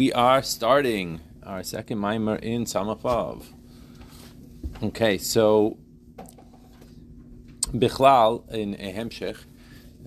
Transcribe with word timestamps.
We 0.00 0.12
are 0.12 0.42
starting 0.42 1.20
our 1.44 1.62
second 1.62 1.98
mimer 1.98 2.34
in 2.34 2.64
Samach 2.64 3.02
Vav. 3.02 3.44
Okay, 4.82 5.18
so 5.18 5.78
Bichlal 7.72 8.50
in 8.50 8.74
Ehemshech, 8.74 9.36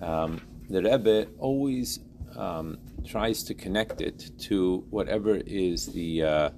um, 0.02 0.42
the 0.68 0.82
Rebbe 0.82 1.28
always 1.38 2.00
um, 2.36 2.76
tries 3.06 3.42
to 3.44 3.54
connect 3.54 4.02
it 4.02 4.30
to 4.40 4.84
whatever 4.90 5.36
is 5.36 5.86
the 5.86 6.22
uh, 6.22 6.50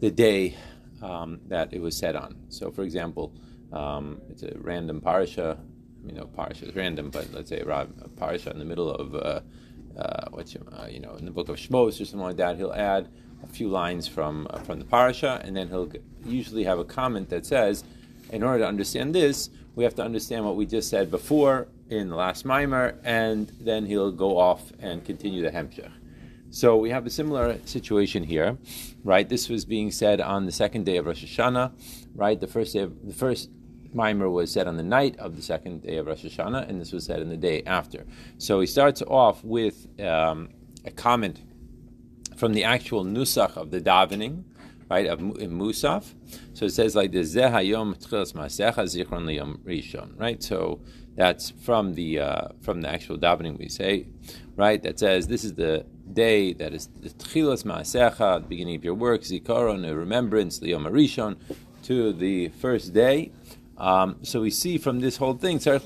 the 0.00 0.10
day 0.10 0.54
um, 1.00 1.40
that 1.46 1.72
it 1.72 1.80
was 1.80 1.96
said 1.96 2.14
on. 2.14 2.36
So, 2.50 2.70
for 2.70 2.82
example, 2.82 3.34
um, 3.72 4.20
it's 4.28 4.42
a 4.42 4.52
random 4.58 5.00
parasha. 5.00 5.58
You 6.06 6.12
know, 6.12 6.26
parasha 6.26 6.66
is 6.66 6.76
random, 6.76 7.08
but 7.08 7.32
let's 7.32 7.48
say 7.48 7.60
a 7.60 7.86
parasha 8.18 8.50
in 8.50 8.58
the 8.58 8.66
middle 8.66 8.90
of 8.90 9.14
uh, 9.14 9.40
uh, 9.98 10.28
which 10.30 10.56
uh, 10.56 10.86
you 10.88 11.00
know 11.00 11.14
in 11.14 11.24
the 11.24 11.30
book 11.30 11.48
of 11.48 11.56
Shmos 11.56 12.00
or 12.00 12.04
something 12.04 12.20
like 12.20 12.36
that, 12.36 12.56
he'll 12.56 12.72
add 12.72 13.08
a 13.42 13.46
few 13.46 13.68
lines 13.68 14.08
from 14.08 14.46
uh, 14.50 14.58
from 14.60 14.78
the 14.78 14.84
parasha, 14.84 15.40
and 15.44 15.56
then 15.56 15.68
he'll 15.68 15.90
usually 16.24 16.64
have 16.64 16.78
a 16.78 16.84
comment 16.84 17.28
that 17.30 17.46
says, 17.46 17.84
in 18.30 18.42
order 18.42 18.60
to 18.60 18.66
understand 18.66 19.14
this, 19.14 19.50
we 19.74 19.84
have 19.84 19.94
to 19.96 20.02
understand 20.02 20.44
what 20.44 20.56
we 20.56 20.66
just 20.66 20.88
said 20.88 21.10
before 21.10 21.68
in 21.90 22.08
the 22.08 22.16
last 22.16 22.44
mimer, 22.44 22.98
and 23.04 23.52
then 23.60 23.86
he'll 23.86 24.12
go 24.12 24.38
off 24.38 24.72
and 24.78 25.04
continue 25.04 25.42
the 25.42 25.50
hemshech. 25.50 25.90
So 26.50 26.76
we 26.76 26.90
have 26.90 27.04
a 27.04 27.10
similar 27.10 27.58
situation 27.64 28.22
here, 28.22 28.56
right? 29.02 29.28
This 29.28 29.48
was 29.48 29.64
being 29.64 29.90
said 29.90 30.20
on 30.20 30.46
the 30.46 30.52
second 30.52 30.86
day 30.86 30.98
of 30.98 31.06
Rosh 31.06 31.24
Hashanah, 31.24 31.72
right? 32.14 32.38
The 32.38 32.46
first 32.46 32.74
day 32.74 32.80
of, 32.80 33.06
the 33.06 33.12
first 33.12 33.50
mimer 33.94 34.28
was 34.28 34.52
said 34.52 34.66
on 34.66 34.76
the 34.76 34.82
night 34.82 35.16
of 35.18 35.36
the 35.36 35.42
second 35.42 35.82
day 35.82 35.96
of 35.96 36.06
Rosh 36.06 36.24
Hashanah, 36.24 36.68
and 36.68 36.80
this 36.80 36.92
was 36.92 37.04
said 37.04 37.20
in 37.20 37.28
the 37.28 37.36
day 37.36 37.62
after. 37.66 38.04
So 38.38 38.60
he 38.60 38.66
starts 38.66 39.02
off 39.02 39.42
with 39.44 39.86
um, 40.00 40.50
a 40.84 40.90
comment 40.90 41.40
from 42.36 42.52
the 42.52 42.64
actual 42.64 43.04
nusach 43.04 43.56
of 43.56 43.70
the 43.70 43.80
davening, 43.80 44.44
right, 44.90 45.06
of 45.06 45.20
in 45.20 45.52
Musaf. 45.58 46.14
So 46.52 46.66
it 46.66 46.70
says 46.70 46.94
like 46.94 47.12
this, 47.12 47.34
Zehayom 47.34 47.96
tchilas 47.96 48.32
masecha 48.34 48.84
zichron 48.84 49.24
liyom 49.24 49.58
rishon, 49.58 50.18
right? 50.18 50.42
So 50.42 50.80
that's 51.16 51.50
from 51.50 51.94
the 51.94 52.20
uh, 52.20 52.48
from 52.60 52.80
the 52.80 52.88
actual 52.88 53.16
davening 53.18 53.58
we 53.58 53.68
say, 53.68 54.06
right? 54.56 54.82
That 54.82 54.98
says 54.98 55.28
this 55.28 55.44
is 55.44 55.54
the 55.54 55.86
day 56.12 56.52
that 56.54 56.74
is 56.74 56.88
the 57.00 57.10
tchilas 57.10 57.64
maasecha, 57.64 58.42
the 58.42 58.48
beginning 58.48 58.76
of 58.76 58.84
your 58.84 58.94
work, 58.94 59.22
zikaron, 59.22 59.88
a 59.88 59.94
remembrance, 59.94 60.60
liyom 60.60 60.86
rishon, 60.90 61.36
to 61.84 62.12
the 62.12 62.48
first 62.48 62.92
day. 62.92 63.32
Um, 63.76 64.16
so 64.22 64.40
we 64.40 64.50
see 64.50 64.78
from 64.78 65.00
this 65.00 65.16
whole 65.16 65.34
thing, 65.34 65.60
right? 65.64 65.84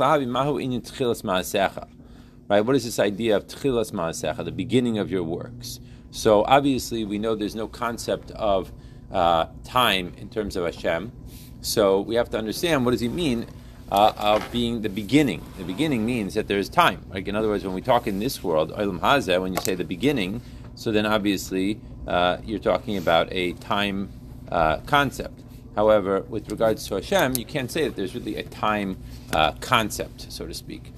What 2.60 2.76
is 2.76 2.84
this 2.84 2.98
idea 2.98 3.36
of 3.36 3.46
tchilas 3.46 3.92
maasecha, 3.92 4.44
the 4.44 4.52
beginning 4.52 4.98
of 4.98 5.10
your 5.10 5.22
works? 5.22 5.80
So 6.10 6.44
obviously, 6.44 7.04
we 7.04 7.18
know 7.18 7.34
there's 7.34 7.54
no 7.54 7.68
concept 7.68 8.30
of 8.32 8.72
uh, 9.12 9.46
time 9.64 10.12
in 10.16 10.28
terms 10.28 10.56
of 10.56 10.64
Hashem. 10.64 11.12
So 11.60 12.00
we 12.00 12.14
have 12.14 12.30
to 12.30 12.38
understand 12.38 12.84
what 12.84 12.92
does 12.92 13.00
he 13.00 13.08
mean 13.08 13.46
uh, 13.90 14.12
of 14.16 14.50
being 14.52 14.82
the 14.82 14.88
beginning. 14.88 15.42
The 15.56 15.64
beginning 15.64 16.04
means 16.04 16.34
that 16.34 16.46
there 16.46 16.58
is 16.58 16.68
time. 16.68 17.04
Like 17.10 17.26
in 17.28 17.34
other 17.34 17.48
words, 17.48 17.64
when 17.64 17.74
we 17.74 17.80
talk 17.80 18.06
in 18.06 18.18
this 18.18 18.42
world, 18.42 18.72
Olam 18.72 19.00
Hazeh, 19.00 19.40
when 19.40 19.52
you 19.52 19.60
say 19.60 19.74
the 19.74 19.84
beginning, 19.84 20.40
so 20.74 20.92
then 20.92 21.06
obviously 21.06 21.80
uh, 22.06 22.38
you're 22.44 22.58
talking 22.58 22.96
about 22.96 23.28
a 23.32 23.52
time 23.54 24.10
uh, 24.50 24.78
concept. 24.86 25.42
However, 25.78 26.22
with 26.28 26.50
regards 26.50 26.88
to 26.88 26.96
Hashem, 26.96 27.36
you 27.36 27.44
can't 27.44 27.70
say 27.70 27.84
that 27.84 27.94
there's 27.94 28.12
really 28.12 28.34
a 28.34 28.42
time 28.42 28.98
uh, 29.32 29.52
concept, 29.60 30.26
so 30.32 30.44
to 30.44 30.52
speak. 30.52 30.92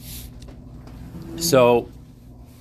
So 1.37 1.91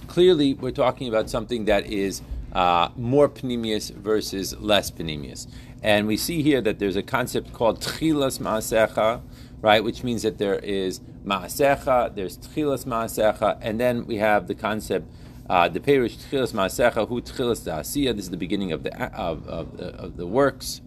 clearly, 0.08 0.54
we're 0.54 0.72
talking 0.86 1.08
about 1.08 1.30
something 1.30 1.64
that 1.72 1.86
is 1.86 2.22
uh, 2.52 2.90
more 2.98 3.30
panemius 3.30 3.90
versus 3.96 4.54
less 4.60 4.92
panemius. 4.92 5.48
And 5.82 6.08
we 6.08 6.18
see 6.18 6.44
here 6.44 6.60
that 6.60 6.78
there's 6.78 6.98
a 6.98 7.02
concept 7.02 7.54
called 7.54 7.80
tchilas 7.80 8.38
maasecha, 8.38 9.22
right, 9.62 9.82
which 9.82 10.04
means 10.04 10.24
that 10.24 10.40
there 10.40 10.60
is 10.60 11.00
maasecha, 11.24 12.16
there's 12.16 12.38
tchilas 12.38 12.84
maasecha, 12.84 13.60
and 13.62 13.80
then 13.80 14.06
we 14.06 14.18
have 14.18 14.50
the 14.50 14.56
concept 14.56 15.10
uh, 15.50 15.70
the 15.70 15.80
perish 15.80 16.18
tchilas 16.18 16.52
maasecha 16.52 17.08
hu 17.08 17.22
tchilas 17.22 17.62
da'asiyah. 17.64 18.14
This 18.14 18.26
is 18.26 18.30
the 18.30 18.36
beginning 18.46 18.74
of 18.74 18.84
the 18.84 18.92
of, 19.18 19.48
of, 19.48 19.80
of 19.80 20.18
the 20.18 20.28
works. 20.28 20.82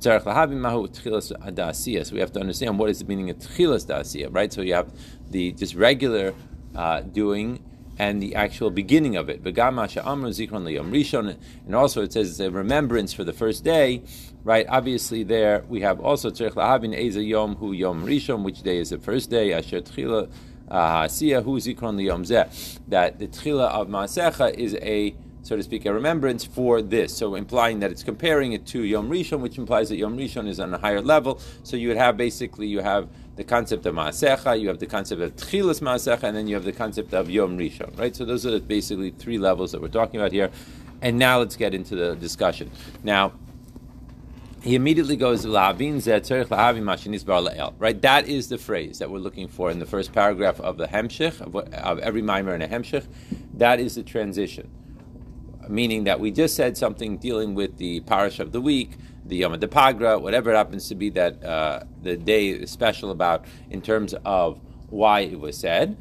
So 0.00 0.10
we 0.10 0.24
have 2.20 2.32
to 2.32 2.40
understand 2.40 2.78
what 2.78 2.90
is 2.90 2.98
the 2.98 3.04
meaning 3.06 3.30
of 3.30 3.38
tchilas 3.38 3.86
da'asiyah, 3.86 4.34
right? 4.34 4.52
So 4.52 4.60
you 4.60 4.74
have 4.74 4.92
the 5.30 5.52
just 5.52 5.74
regular 5.74 6.34
uh, 6.74 7.00
doing 7.00 7.62
and 7.96 8.20
the 8.20 8.34
actual 8.34 8.70
beginning 8.70 9.16
of 9.16 9.28
it. 9.28 9.40
And 9.44 9.58
also 11.76 12.02
it 12.02 12.12
says 12.12 12.30
it's 12.30 12.40
a 12.40 12.50
remembrance 12.50 13.12
for 13.12 13.22
the 13.24 13.32
first 13.32 13.62
day, 13.62 14.02
right? 14.42 14.66
Obviously 14.68 15.22
there 15.22 15.64
we 15.68 15.80
have 15.82 16.00
also 16.00 16.30
tzarech 16.30 16.54
lahavin 16.54 16.92
eza 16.96 17.22
yom 17.22 17.54
hu 17.56 17.72
yom 17.72 18.04
rishon, 18.04 18.42
which 18.42 18.62
day 18.62 18.78
is 18.78 18.90
the 18.90 18.98
first 18.98 19.30
day, 19.30 19.52
asher 19.52 19.80
tchila 19.80 20.28
ha'asiyah 20.68 21.44
hu 21.44 21.60
zikron 21.60 21.96
liyom. 21.96 22.26
That 22.88 23.18
the 23.20 23.28
tchila 23.28 23.70
of 23.70 23.86
maasecha 23.88 24.54
is 24.54 24.74
a 24.74 25.14
so 25.44 25.56
to 25.56 25.62
speak, 25.62 25.84
a 25.84 25.92
remembrance 25.92 26.42
for 26.42 26.80
this. 26.80 27.14
So 27.14 27.34
implying 27.34 27.80
that 27.80 27.90
it's 27.90 28.02
comparing 28.02 28.52
it 28.54 28.64
to 28.68 28.82
Yom 28.82 29.10
Rishon, 29.10 29.40
which 29.40 29.58
implies 29.58 29.90
that 29.90 29.96
Yom 29.96 30.16
Rishon 30.16 30.48
is 30.48 30.58
on 30.58 30.72
a 30.72 30.78
higher 30.78 31.02
level. 31.02 31.38
So 31.62 31.76
you 31.76 31.88
would 31.88 31.98
have 31.98 32.16
basically 32.16 32.66
you 32.66 32.80
have 32.80 33.10
the 33.36 33.44
concept 33.44 33.84
of 33.84 33.94
Maasecha, 33.94 34.58
you 34.58 34.68
have 34.68 34.78
the 34.78 34.86
concept 34.86 35.20
of 35.20 35.36
Tchilas 35.36 35.82
Maasecha, 35.82 36.22
and 36.22 36.34
then 36.34 36.48
you 36.48 36.54
have 36.54 36.64
the 36.64 36.72
concept 36.72 37.12
of 37.12 37.28
Yom 37.28 37.58
Rishon, 37.58 37.96
right? 37.98 38.16
So 38.16 38.24
those 38.24 38.46
are 38.46 38.58
basically 38.58 39.10
three 39.10 39.36
levels 39.36 39.72
that 39.72 39.82
we're 39.82 39.88
talking 39.88 40.18
about 40.18 40.32
here. 40.32 40.50
And 41.02 41.18
now 41.18 41.40
let's 41.40 41.56
get 41.56 41.74
into 41.74 41.94
the 41.94 42.16
discussion. 42.16 42.70
Now, 43.02 43.34
he 44.62 44.76
immediately 44.76 45.16
goes 45.16 45.44
right 47.78 48.00
that 48.00 48.26
is 48.26 48.48
the 48.48 48.56
phrase 48.56 48.98
that 48.98 49.10
we're 49.10 49.18
looking 49.18 49.46
for 49.46 49.70
in 49.70 49.78
the 49.78 49.84
first 49.84 50.10
paragraph 50.14 50.58
of 50.58 50.78
the 50.78 50.86
hemshich 50.86 51.38
of, 51.42 51.54
of 51.54 51.98
every 51.98 52.22
mimer 52.22 52.54
in 52.54 52.62
a 52.62 52.68
hemshich 52.68 53.06
that 53.52 53.78
is 53.78 53.96
the 53.96 54.02
transition 54.02 54.70
meaning 55.68 56.04
that 56.04 56.20
we 56.20 56.30
just 56.30 56.54
said 56.54 56.76
something 56.76 57.18
dealing 57.18 57.54
with 57.54 57.78
the 57.78 58.00
parish 58.00 58.40
of 58.40 58.52
the 58.52 58.60
week, 58.60 58.92
the 59.24 59.36
Yom 59.36 59.54
Pagra, 59.54 60.20
whatever 60.20 60.52
it 60.52 60.56
happens 60.56 60.88
to 60.88 60.94
be 60.94 61.10
that 61.10 61.42
uh, 61.42 61.80
the 62.02 62.16
day 62.16 62.48
is 62.48 62.70
special 62.70 63.10
about 63.10 63.44
in 63.70 63.80
terms 63.80 64.14
of 64.24 64.60
why 64.90 65.20
it 65.20 65.40
was 65.40 65.56
said. 65.56 65.96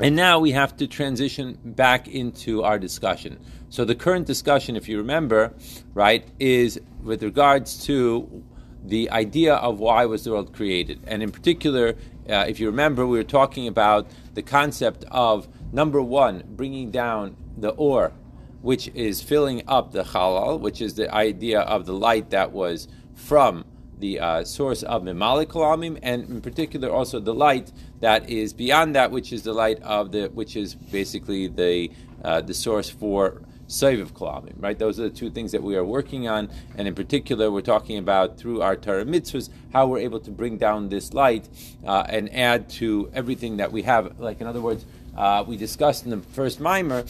And 0.00 0.16
now 0.16 0.40
we 0.40 0.52
have 0.52 0.76
to 0.78 0.86
transition 0.86 1.58
back 1.64 2.08
into 2.08 2.64
our 2.64 2.78
discussion. 2.78 3.38
So 3.68 3.84
the 3.84 3.94
current 3.94 4.26
discussion, 4.26 4.76
if 4.76 4.88
you 4.88 4.98
remember, 4.98 5.54
right, 5.94 6.26
is 6.38 6.80
with 7.02 7.22
regards 7.22 7.84
to 7.86 8.42
the 8.84 9.10
idea 9.10 9.54
of 9.54 9.78
why 9.78 10.06
was 10.06 10.24
the 10.24 10.32
world 10.32 10.52
created, 10.52 11.00
and 11.06 11.22
in 11.22 11.30
particular, 11.30 11.94
uh, 12.28 12.44
if 12.48 12.58
you 12.58 12.66
remember, 12.66 13.06
we 13.06 13.16
were 13.16 13.24
talking 13.24 13.68
about 13.68 14.08
the 14.34 14.42
concept 14.42 15.04
of 15.10 15.46
number 15.72 16.02
one, 16.02 16.42
bringing 16.48 16.90
down 16.90 17.36
the 17.56 17.70
or 17.70 18.12
which 18.62 18.88
is 18.94 19.20
filling 19.20 19.62
up 19.68 19.92
the 19.92 20.02
halal, 20.02 20.58
which 20.58 20.80
is 20.80 20.94
the 20.94 21.12
idea 21.14 21.60
of 21.60 21.84
the 21.84 21.92
light 21.92 22.30
that 22.30 22.52
was 22.52 22.88
from 23.14 23.64
the 23.98 24.18
uh, 24.18 24.44
source 24.44 24.82
of 24.82 25.02
Mimalik 25.02 25.46
Kalamim, 25.46 25.98
and 26.02 26.28
in 26.28 26.40
particular 26.40 26.90
also 26.90 27.20
the 27.20 27.34
light 27.34 27.70
that 28.00 28.28
is 28.28 28.52
beyond 28.52 28.96
that, 28.96 29.10
which 29.10 29.32
is 29.32 29.42
the 29.42 29.52
light 29.52 29.80
of 29.82 30.10
the, 30.10 30.28
which 30.28 30.56
is 30.56 30.74
basically 30.74 31.46
the 31.46 31.90
uh, 32.24 32.40
the 32.40 32.54
source 32.54 32.88
for 32.88 33.42
Saiviv 33.68 34.12
Kalamim, 34.12 34.54
right? 34.60 34.78
Those 34.78 35.00
are 35.00 35.04
the 35.04 35.10
two 35.10 35.30
things 35.30 35.50
that 35.52 35.62
we 35.62 35.76
are 35.76 35.84
working 35.84 36.28
on, 36.28 36.50
and 36.76 36.86
in 36.86 36.94
particular, 36.94 37.50
we're 37.50 37.62
talking 37.62 37.98
about 37.98 38.38
through 38.38 38.60
our 38.60 38.76
Torah 38.76 39.04
mitzvahs 39.04 39.48
how 39.72 39.86
we're 39.86 39.98
able 39.98 40.20
to 40.20 40.30
bring 40.30 40.58
down 40.58 40.88
this 40.88 41.14
light 41.14 41.48
uh, 41.86 42.04
and 42.08 42.32
add 42.34 42.68
to 42.70 43.10
everything 43.14 43.56
that 43.56 43.72
we 43.72 43.82
have. 43.82 44.20
Like 44.20 44.40
in 44.40 44.46
other 44.46 44.60
words, 44.60 44.84
uh, 45.16 45.44
we 45.46 45.56
discussed 45.56 46.04
in 46.04 46.10
the 46.10 46.18
first 46.18 46.60
mimer 46.60 47.04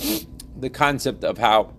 the 0.59 0.71
concept 0.71 1.25
of 1.25 1.39
how 1.39 1.73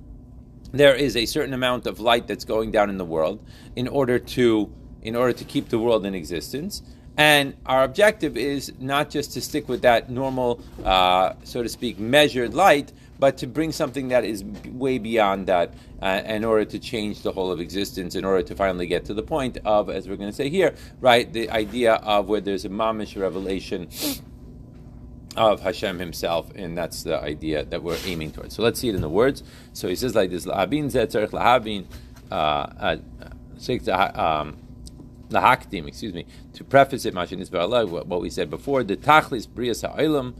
there 0.71 0.95
is 0.95 1.15
a 1.15 1.25
certain 1.25 1.53
amount 1.53 1.85
of 1.85 1.99
light 1.99 2.27
that's 2.27 2.45
going 2.45 2.71
down 2.71 2.89
in 2.89 2.97
the 2.97 3.05
world 3.05 3.45
in 3.75 3.87
order 3.87 4.17
to 4.17 4.73
in 5.01 5.15
order 5.15 5.33
to 5.33 5.43
keep 5.43 5.69
the 5.69 5.77
world 5.77 6.05
in 6.05 6.15
existence. 6.15 6.81
And 7.17 7.55
our 7.65 7.83
objective 7.83 8.37
is 8.37 8.71
not 8.79 9.09
just 9.09 9.33
to 9.33 9.41
stick 9.41 9.67
with 9.67 9.81
that 9.83 10.09
normal, 10.09 10.61
uh, 10.83 11.33
so 11.43 11.61
to 11.61 11.69
speak, 11.69 11.99
measured 11.99 12.53
light, 12.53 12.91
but 13.19 13.37
to 13.37 13.47
bring 13.47 13.71
something 13.71 14.07
that 14.07 14.23
is 14.23 14.43
way 14.65 14.97
beyond 14.97 15.47
that 15.47 15.73
uh, 16.01 16.21
in 16.25 16.43
order 16.43 16.65
to 16.65 16.79
change 16.79 17.21
the 17.21 17.31
whole 17.31 17.51
of 17.51 17.59
existence, 17.59 18.15
in 18.15 18.25
order 18.25 18.41
to 18.41 18.55
finally 18.55 18.87
get 18.87 19.05
to 19.05 19.13
the 19.13 19.21
point 19.21 19.57
of, 19.63 19.89
as 19.89 20.07
we're 20.07 20.15
going 20.15 20.29
to 20.29 20.35
say 20.35 20.49
here, 20.49 20.73
right, 21.01 21.31
the 21.31 21.49
idea 21.51 21.95
of 21.95 22.29
where 22.29 22.41
there's 22.41 22.65
a 22.65 22.69
mamish 22.69 23.19
revelation 23.19 23.87
of 25.35 25.61
Hashem 25.61 25.99
Himself, 25.99 26.51
and 26.55 26.77
that's 26.77 27.03
the 27.03 27.19
idea 27.19 27.65
that 27.65 27.83
we're 27.83 27.97
aiming 28.05 28.31
towards. 28.31 28.55
So 28.55 28.63
let's 28.63 28.79
see 28.79 28.89
it 28.89 28.95
in 28.95 29.01
the 29.01 29.09
words. 29.09 29.43
So 29.73 29.87
he 29.87 29.95
says 29.95 30.15
like 30.15 30.29
this: 30.29 30.45
"Lahabin 30.45 30.85
zetzarich 30.91 31.31
lahabin 31.31 31.85
uh, 32.31 32.35
uh, 32.79 32.97
um, 34.19 34.57
lahakdim." 35.29 35.87
Excuse 35.87 36.13
me. 36.13 36.25
To 36.53 36.63
preface 36.63 37.05
it, 37.05 37.13
Mashin 37.13 38.07
what 38.07 38.21
we 38.21 38.29
said 38.29 38.49
before: 38.49 38.83
the 38.83 38.97
tachlis 38.97 39.47
brias 39.47 39.81
ha'olam, 39.87 40.35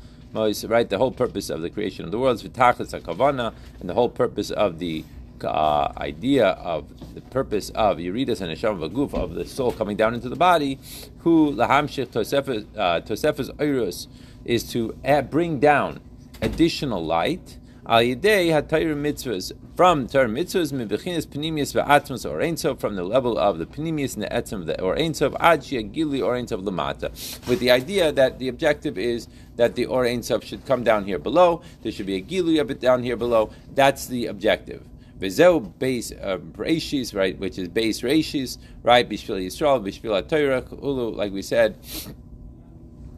right? 0.70 0.90
The 0.90 0.98
whole 0.98 1.12
purpose 1.12 1.50
of 1.50 1.62
the 1.62 1.70
creation 1.70 2.06
of 2.06 2.12
the 2.12 2.20
world 2.20 2.36
is 2.36 2.44
v'tachlis 2.44 3.00
hakavana, 3.00 3.54
and 3.80 3.90
the 3.90 3.94
whole 3.94 4.10
purpose 4.10 4.52
of 4.52 4.80
the 4.80 5.04
uh, 5.44 5.92
idea 5.98 6.48
of 6.48 7.14
the 7.16 7.22
purpose 7.22 7.70
of 7.72 7.98
Yeridas 7.98 8.42
and 8.42 8.52
Hasham 8.56 8.80
Vaguf 8.80 9.14
of 9.14 9.36
the 9.36 9.46
soul 9.46 9.72
coming 9.72 9.98
down 9.98 10.14
into 10.14 10.30
the 10.30 10.36
body, 10.36 10.80
who 11.20 11.54
lahamshich 11.54 12.08
tosefes 12.08 12.66
uh, 12.78 13.54
oirus 13.56 14.08
is 14.46 14.64
to 14.72 14.94
bring 15.30 15.60
down 15.60 16.00
additional 16.42 17.04
light. 17.04 17.58
Al 17.86 18.00
yidei 18.00 18.48
hatayr 18.48 18.96
mitzvahs 18.96 19.52
from 19.76 20.08
Torah 20.08 20.30
mitzvahs 20.30 20.72
mibechinas 20.72 21.28
panimius 21.28 21.74
ve'atmos 21.74 22.30
or 22.30 22.40
einsof 22.40 22.80
from 22.80 22.96
the 22.96 23.04
level 23.04 23.38
of 23.38 23.58
the 23.58 23.66
panimius 23.66 24.14
and 24.14 24.24
the 24.24 24.30
etzim 24.30 24.62
of 24.62 24.68
the 24.68 24.80
or 24.82 24.96
einsof 24.96 25.36
ad 25.42 25.62
gili 25.92 26.22
or 26.22 26.36
einsof 26.36 26.64
lamata, 26.64 27.12
with 27.46 27.60
the 27.60 27.70
idea 27.70 28.10
that 28.14 28.40
the 28.40 28.48
objective 28.48 28.98
is 28.98 29.28
that 29.58 29.76
the 29.76 29.86
or 29.86 30.06
einsof 30.06 30.44
should 30.44 30.66
come 30.66 30.86
down 30.86 31.04
here 31.04 31.20
below. 31.20 31.62
There 31.82 31.92
should 31.92 32.06
be 32.06 32.16
a 32.16 32.22
gilu 32.22 32.62
of 32.62 32.72
it 32.72 32.80
down 32.80 33.04
here 33.04 33.18
below. 33.18 33.52
That's 33.76 34.08
the 34.08 34.28
objective. 34.28 34.82
V'zeu 35.24 35.78
base 35.80 36.12
uh, 36.12 36.38
reishis, 36.54 37.16
right, 37.16 37.38
which 37.40 37.58
is 37.58 37.70
base 37.70 38.02
reishis, 38.02 38.58
right, 38.84 39.10
bishvil 39.10 39.42
Yisrael, 39.44 39.82
bishvil 39.82 40.28
Torah, 40.28 40.64
ulu, 40.84 41.16
like 41.16 41.32
we 41.32 41.42
said, 41.42 41.78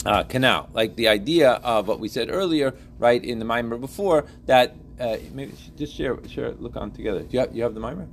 uh, 0.06 0.24
canal. 0.24 0.69
Like 0.74 0.96
the 0.96 1.07
idea 1.07 1.54
of 1.63 1.88
what 1.88 2.00
we 2.00 2.07
said 2.07 2.30
earlier, 2.30 2.75
right, 3.00 3.24
in 3.24 3.40
the 3.40 3.46
mimer 3.46 3.78
before, 3.78 4.25
that 4.46 4.75
uh, 5.00 5.18
maybe 5.34 5.54
just 5.75 5.96
share, 5.96 6.16
share, 6.28 6.52
look 6.54 6.75
on 6.75 6.92
together. 6.92 7.25
You 7.31 7.40
have, 7.40 7.56
you 7.56 7.63
have 7.63 7.74
the 7.74 7.80
mimer? 7.80 8.07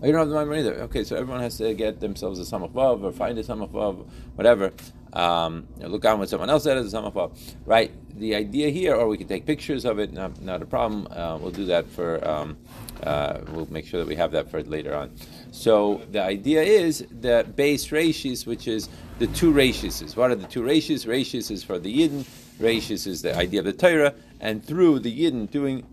Oh, 0.00 0.06
you 0.06 0.12
don't 0.12 0.20
have 0.20 0.28
the 0.28 0.34
mimer 0.36 0.54
either. 0.54 0.74
Okay, 0.82 1.02
so 1.02 1.16
everyone 1.16 1.40
has 1.40 1.58
to 1.58 1.74
get 1.74 1.98
themselves 1.98 2.38
a 2.38 2.42
samach 2.42 2.72
vav 2.72 3.02
or 3.02 3.10
find 3.10 3.36
a 3.36 3.42
samach 3.42 3.70
vav, 3.72 4.08
whatever. 4.36 4.72
Um, 5.12 5.66
look 5.78 6.04
on 6.04 6.20
what 6.20 6.28
someone 6.28 6.50
else 6.50 6.64
said 6.64 6.76
as 6.76 6.92
a 6.92 6.96
samach 6.96 7.14
vav, 7.14 7.36
right? 7.66 7.90
The 8.16 8.36
idea 8.36 8.68
here, 8.70 8.94
or 8.94 9.08
we 9.08 9.18
can 9.18 9.26
take 9.26 9.44
pictures 9.44 9.84
of 9.84 9.98
it. 9.98 10.12
Not, 10.12 10.40
not 10.40 10.62
a 10.62 10.66
problem. 10.66 11.08
Uh, 11.10 11.38
we'll 11.40 11.50
do 11.50 11.64
that 11.66 11.88
for. 11.88 12.26
Um, 12.26 12.56
uh, 13.02 13.40
we'll 13.50 13.66
make 13.70 13.86
sure 13.86 14.00
that 14.00 14.08
we 14.08 14.14
have 14.14 14.32
that 14.32 14.50
for 14.50 14.62
later 14.62 14.94
on. 14.94 15.10
So 15.50 16.02
the 16.12 16.22
idea 16.22 16.62
is 16.62 17.04
the 17.10 17.46
base 17.56 17.88
reishis, 17.88 18.46
which 18.46 18.68
is 18.68 18.88
the 19.18 19.26
two 19.28 19.52
rashis. 19.52 20.16
What 20.16 20.30
are 20.30 20.36
the 20.36 20.46
two 20.46 20.62
reishis? 20.62 21.06
Reishis 21.06 21.50
is 21.50 21.64
for 21.64 21.78
the 21.78 21.92
yidden. 21.92 22.24
reishis 22.60 23.06
is 23.06 23.22
the 23.22 23.36
idea 23.36 23.60
of 23.60 23.66
the 23.66 23.72
Torah, 23.72 24.14
and 24.40 24.64
through 24.64 25.00
the 25.00 25.12
yidden 25.12 25.50
doing 25.50 25.84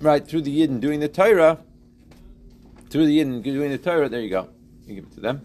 right 0.00 0.26
through 0.26 0.42
the 0.42 0.60
yidden 0.60 0.80
doing 0.80 1.00
the 1.00 1.08
Torah, 1.08 1.58
through 2.92 3.06
the 3.06 3.18
yidden 3.18 3.42
doing 3.42 3.70
the 3.70 3.78
Torah. 3.78 4.08
There 4.08 4.20
you 4.20 4.30
go. 4.30 4.48
You 4.86 4.94
give 4.96 5.04
it 5.04 5.12
to 5.14 5.20
them. 5.20 5.44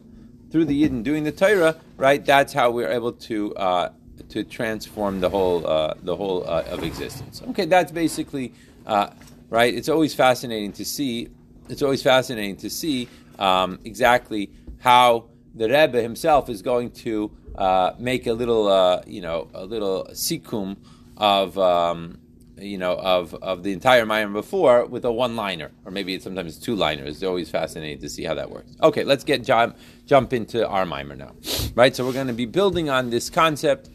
Through 0.51 0.65
the 0.65 0.83
yidden 0.83 1.03
doing 1.03 1.23
the 1.23 1.31
Torah, 1.31 1.75
right? 1.97 2.23
That's 2.23 2.53
how 2.53 2.71
we're 2.71 2.91
able 2.91 3.13
to. 3.13 3.55
Uh, 3.55 3.89
to 4.29 4.44
transform 4.44 5.19
the 5.19 5.29
whole 5.29 5.65
uh, 5.65 5.94
the 6.01 6.15
whole 6.15 6.44
uh, 6.49 6.63
of 6.71 6.83
existence. 6.83 7.41
Okay, 7.49 7.65
that's 7.65 7.91
basically 7.91 8.51
uh, 8.88 9.11
right? 9.49 9.73
It's 9.73 9.89
always 9.89 10.13
fascinating 10.13 10.73
to 10.73 10.85
see. 10.85 11.29
It's 11.69 11.81
always 11.81 12.01
fascinating 12.01 12.57
to 12.57 12.69
see 12.69 13.07
um, 13.39 13.79
exactly 13.83 14.51
how 14.79 15.29
the 15.55 15.69
Rebbe 15.69 16.01
himself 16.01 16.49
is 16.49 16.61
going 16.61 16.91
to 16.91 17.31
uh, 17.55 17.91
make 17.99 18.27
a 18.27 18.33
little, 18.33 18.67
uh, 18.67 19.01
you 19.05 19.21
know, 19.21 19.49
a 19.53 19.65
little 19.65 20.07
sikum 20.11 20.77
of, 21.17 21.57
um, 21.57 22.19
you 22.59 22.77
know, 22.77 22.94
of, 22.94 23.33
of 23.36 23.63
the 23.63 23.74
entire 23.74 24.06
Mayim 24.06 24.33
before 24.33 24.86
with 24.86 25.06
a 25.06 25.12
one-liner, 25.12 25.71
or 25.86 25.92
maybe 25.92 26.15
it's 26.15 26.24
sometimes 26.24 26.57
two 26.57 26.75
liners. 26.75 27.15
It's 27.15 27.24
always 27.24 27.50
fascinating 27.50 28.00
to 28.00 28.09
see 28.09 28.24
how 28.24 28.33
that 28.36 28.50
works. 28.50 28.75
Okay, 28.81 29.04
let's 29.04 29.24
get 29.24 29.44
jump, 29.44 29.77
jump 30.06 30.33
into 30.33 30.68
our 30.68 30.86
mimer 30.86 31.15
now, 31.15 31.33
right? 31.75 31.95
So 31.95 32.06
we're 32.06 32.13
going 32.13 32.27
to 32.27 32.33
be 32.33 32.45
building 32.45 32.89
on 32.89 33.09
this 33.09 33.30
concept, 33.30 33.89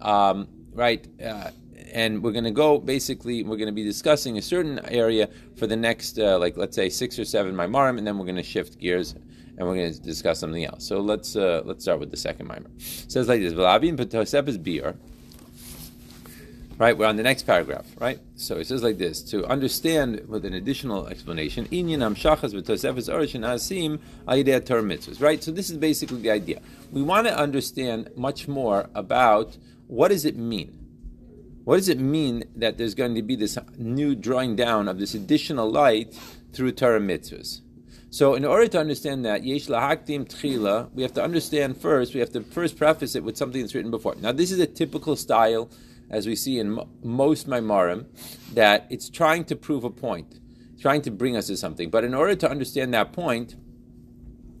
um, 0.00 0.48
right? 0.72 1.06
Uh, 1.22 1.50
and 1.92 2.22
we're 2.22 2.32
going 2.32 2.44
to 2.44 2.50
go 2.50 2.78
basically 2.78 3.42
we're 3.42 3.56
going 3.56 3.68
to 3.68 3.72
be 3.72 3.84
discussing 3.84 4.38
a 4.38 4.42
certain 4.42 4.78
area 4.86 5.28
for 5.56 5.66
the 5.66 5.76
next 5.76 6.18
uh, 6.18 6.38
like 6.38 6.56
let's 6.56 6.74
say 6.74 6.88
six 6.88 7.18
or 7.18 7.24
seven 7.24 7.54
mimarim 7.54 7.96
and 7.96 8.06
then 8.06 8.18
we're 8.18 8.24
going 8.24 8.36
to 8.36 8.42
shift 8.42 8.78
gears 8.78 9.14
and 9.14 9.66
we're 9.66 9.74
going 9.74 9.92
to 9.92 10.00
discuss 10.00 10.40
something 10.40 10.64
else 10.64 10.86
so 10.86 11.00
let's 11.00 11.36
uh, 11.36 11.62
let's 11.64 11.84
start 11.84 12.00
with 12.00 12.10
the 12.10 12.16
second 12.16 12.48
mimer 12.48 12.68
it 12.76 13.10
says 13.10 13.28
like 13.28 13.40
this 13.40 13.52
is 14.48 14.58
beer 14.58 14.96
right 16.78 16.96
we're 16.96 17.06
on 17.06 17.16
the 17.16 17.22
next 17.22 17.44
paragraph 17.44 17.86
right 17.98 18.20
so 18.34 18.56
it 18.56 18.66
says 18.66 18.82
like 18.82 18.98
this 18.98 19.22
to 19.22 19.44
understand 19.46 20.26
with 20.28 20.44
an 20.44 20.54
additional 20.54 21.06
explanation 21.08 21.66
right 25.20 25.42
so 25.42 25.50
this 25.50 25.70
is 25.70 25.76
basically 25.76 26.20
the 26.20 26.30
idea 26.30 26.60
we 26.92 27.02
want 27.02 27.26
to 27.26 27.38
understand 27.38 28.10
much 28.16 28.46
more 28.48 28.88
about 28.94 29.56
what 29.86 30.08
does 30.08 30.24
it 30.24 30.36
mean 30.36 30.86
what 31.66 31.78
does 31.78 31.88
it 31.88 31.98
mean 31.98 32.44
that 32.54 32.78
there's 32.78 32.94
going 32.94 33.16
to 33.16 33.22
be 33.22 33.34
this 33.34 33.58
new 33.76 34.14
drawing 34.14 34.54
down 34.54 34.86
of 34.86 35.00
this 35.00 35.14
additional 35.14 35.68
light 35.68 36.14
through 36.52 36.70
Torah 36.70 37.00
mitzvahs? 37.00 37.60
So, 38.08 38.34
in 38.34 38.44
order 38.44 38.68
to 38.68 38.78
understand 38.78 39.24
that, 39.24 39.42
yesh 39.42 39.66
lahaktim 39.66 40.28
tchila, 40.28 40.92
we 40.94 41.02
have 41.02 41.12
to 41.14 41.24
understand 41.24 41.76
first. 41.76 42.14
We 42.14 42.20
have 42.20 42.30
to 42.34 42.42
first 42.42 42.78
preface 42.78 43.16
it 43.16 43.24
with 43.24 43.36
something 43.36 43.60
that's 43.60 43.74
written 43.74 43.90
before. 43.90 44.14
Now, 44.14 44.30
this 44.30 44.52
is 44.52 44.60
a 44.60 44.66
typical 44.66 45.16
style, 45.16 45.68
as 46.10 46.26
we 46.26 46.36
see 46.36 46.58
in 46.58 46.70
mo- 46.72 46.88
most 47.02 47.48
maimarim, 47.48 48.06
that 48.54 48.86
it's 48.90 49.08
trying 49.08 49.44
to 49.44 49.56
prove 49.56 49.84
a 49.84 49.90
point, 49.90 50.38
trying 50.80 51.02
to 51.02 51.10
bring 51.10 51.36
us 51.36 51.46
to 51.48 51.56
something. 51.56 51.90
But 51.90 52.04
in 52.04 52.14
order 52.14 52.34
to 52.34 52.50
understand 52.50 52.94
that 52.94 53.12
point, 53.12 53.56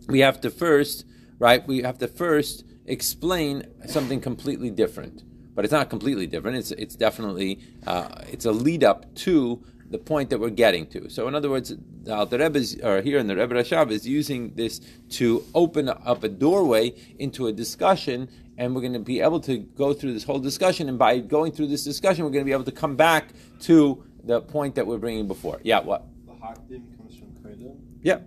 we 0.08 0.20
have 0.20 0.40
to 0.42 0.50
first, 0.50 1.04
right? 1.38 1.66
We 1.66 1.82
have 1.82 1.98
to 1.98 2.08
first 2.08 2.64
explain 2.86 3.64
something 3.86 4.20
completely 4.20 4.70
different 4.70 5.22
but 5.56 5.64
it's 5.64 5.72
not 5.72 5.88
completely 5.88 6.26
different. 6.26 6.58
It's 6.58 6.70
it's 6.72 6.94
definitely 6.94 7.60
uh, 7.86 8.08
it's 8.30 8.44
a 8.44 8.52
lead 8.52 8.84
up 8.84 9.12
to 9.24 9.64
the 9.90 9.98
point 9.98 10.30
that 10.30 10.38
we're 10.38 10.50
getting 10.50 10.86
to. 10.88 11.08
So, 11.08 11.26
in 11.28 11.34
other 11.34 11.48
words, 11.48 11.74
the 12.02 12.14
Alter 12.14 12.38
Rebbe 12.38 12.58
is, 12.58 12.78
or 12.82 13.00
here 13.00 13.18
in 13.18 13.26
the 13.26 13.36
Rebbe 13.36 13.54
Rashav 13.54 13.90
is 13.90 14.06
using 14.06 14.54
this 14.54 14.80
to 15.10 15.44
open 15.54 15.88
up 15.88 16.24
a 16.24 16.28
doorway 16.28 16.94
into 17.18 17.46
a 17.46 17.52
discussion, 17.52 18.28
and 18.58 18.74
we're 18.74 18.80
going 18.80 18.92
to 18.92 18.98
be 18.98 19.20
able 19.20 19.40
to 19.40 19.58
go 19.58 19.92
through 19.92 20.12
this 20.12 20.24
whole 20.24 20.38
discussion. 20.38 20.88
And 20.88 20.98
by 20.98 21.18
going 21.18 21.52
through 21.52 21.68
this 21.68 21.84
discussion, 21.84 22.24
we're 22.24 22.30
going 22.30 22.44
to 22.44 22.48
be 22.48 22.52
able 22.52 22.64
to 22.64 22.72
come 22.72 22.96
back 22.96 23.30
to 23.60 24.04
the 24.24 24.40
point 24.40 24.74
that 24.76 24.86
we're 24.86 24.98
bringing 24.98 25.28
before. 25.28 25.60
Yeah, 25.62 25.80
what? 25.80 26.04
The 26.26 26.32
hakdim 26.32 26.96
comes 26.96 27.16
from 27.16 27.28
Kodim. 27.42 27.76
Yeah. 28.02 28.20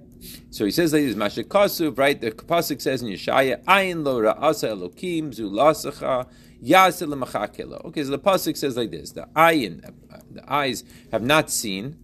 So 0.50 0.66
he 0.66 0.72
says, 0.72 0.92
ladies, 0.94 1.16
Masha 1.16 1.44
Kasuv, 1.44 1.98
right? 1.98 2.20
The 2.20 2.32
Pasuk 2.32 2.82
says 2.82 3.02
in 3.02 3.08
Yeshaya, 3.08 3.64
Ayin 3.64 4.04
lo 4.04 4.22
ra'asa 4.22 4.70
elokim 4.70 5.34
zu 5.34 5.50
lasacha 5.50 6.28
Okay, 6.62 8.04
so 8.04 8.10
the 8.12 8.20
pasuk 8.20 8.58
says 8.58 8.76
like 8.76 8.92
this: 8.92 9.14
the 9.14 9.30
ayin, 9.34 9.94
the 10.30 10.52
eyes 10.52 10.84
have 11.12 11.22
not 11.22 11.50
seen 11.50 11.98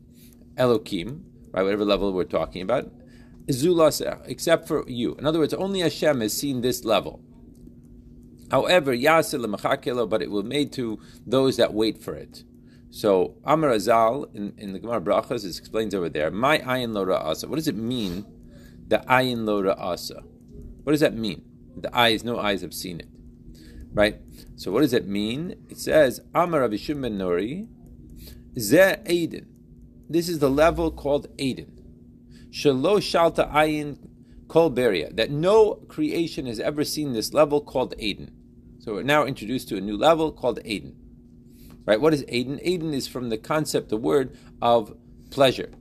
Elokim, 0.56 1.24
right? 1.52 1.64
Whatever 1.64 1.84
level 1.84 2.14
we're 2.14 2.24
talking 2.24 2.62
about, 2.62 2.90
except 3.48 4.68
for 4.68 4.88
you. 4.88 5.16
In 5.16 5.26
other 5.26 5.40
words, 5.40 5.54
only 5.54 5.82
Hashem 5.82 6.22
has 6.22 6.32
seen 6.32 6.62
this 6.62 6.86
level. 6.86 7.22
However, 8.52 8.96
Yasir 8.96 10.10
but 10.10 10.22
it 10.22 10.32
will 10.32 10.44
made 10.44 10.72
to 10.74 11.00
those 11.26 11.58
that 11.58 11.74
wait 11.74 12.02
for 12.02 12.14
it. 12.14 12.44
So 12.92 13.36
Amar 13.44 13.72
Azal 13.72 14.34
in, 14.36 14.54
in 14.58 14.74
the 14.74 14.80
Gemara 14.80 15.02
Brachas 15.02 15.44
it 15.44 15.58
explains 15.58 15.94
over 15.94 16.10
there. 16.10 16.32
My 16.32 16.60
ayin 16.60 16.94
lo 16.94 17.06
ra'asa. 17.06 17.46
What 17.50 17.58
does 17.58 17.68
it 17.68 17.76
mean? 17.76 18.26
The 18.88 19.00
ayin 19.00 19.46
lo 19.46 19.62
ra'asa. 19.62 20.24
What 20.84 20.92
does 20.92 21.02
that 21.02 21.16
mean? 21.16 21.44
The 21.76 21.96
eyes, 21.98 22.24
no 22.24 22.40
eyes 22.40 22.62
have 22.62 22.74
seen 22.74 23.00
it. 23.00 23.10
Right? 23.92 24.20
So 24.56 24.72
what 24.72 24.82
does 24.82 24.94
it 24.94 25.08
mean? 25.08 25.56
It 25.70 25.80
says, 25.80 26.22
Amar 26.34 26.62
Rabbi 26.62 26.78
Shimon 26.78 27.18
Nori, 27.18 27.68
Ze 28.58 28.78
Aiden. 28.78 29.48
This 30.10 30.30
is 30.30 30.40
the 30.40 30.50
level 30.50 30.92
called 30.92 31.36
Aiden. 31.38 31.72
Shalo 32.52 32.98
Shalta 32.98 33.52
Ayin 33.52 33.98
Kol 34.56 34.72
Beria. 34.72 35.14
That 35.14 35.32
no 35.32 35.74
creation 35.90 36.46
has 36.46 36.62
ever 36.62 36.86
seen 36.86 37.12
this 37.12 37.34
level 37.34 37.60
called 37.60 37.94
Aiden. 37.98 38.30
So 38.80 38.94
we're 38.94 39.04
now 39.04 39.26
introduced 39.26 39.68
to 39.68 39.76
a 39.76 39.82
new 39.82 39.98
level 39.98 40.32
called 40.32 40.62
Aiden. 40.64 40.94
Right? 41.86 42.00
What 42.00 42.14
is 42.14 42.24
Aiden? 42.24 42.66
Aiden 42.66 42.94
is 42.94 43.06
from 43.06 43.28
the 43.28 43.38
concept, 43.38 43.90
the 43.90 43.98
word 43.98 44.38
of 44.62 44.96
pleasure. 45.30 45.72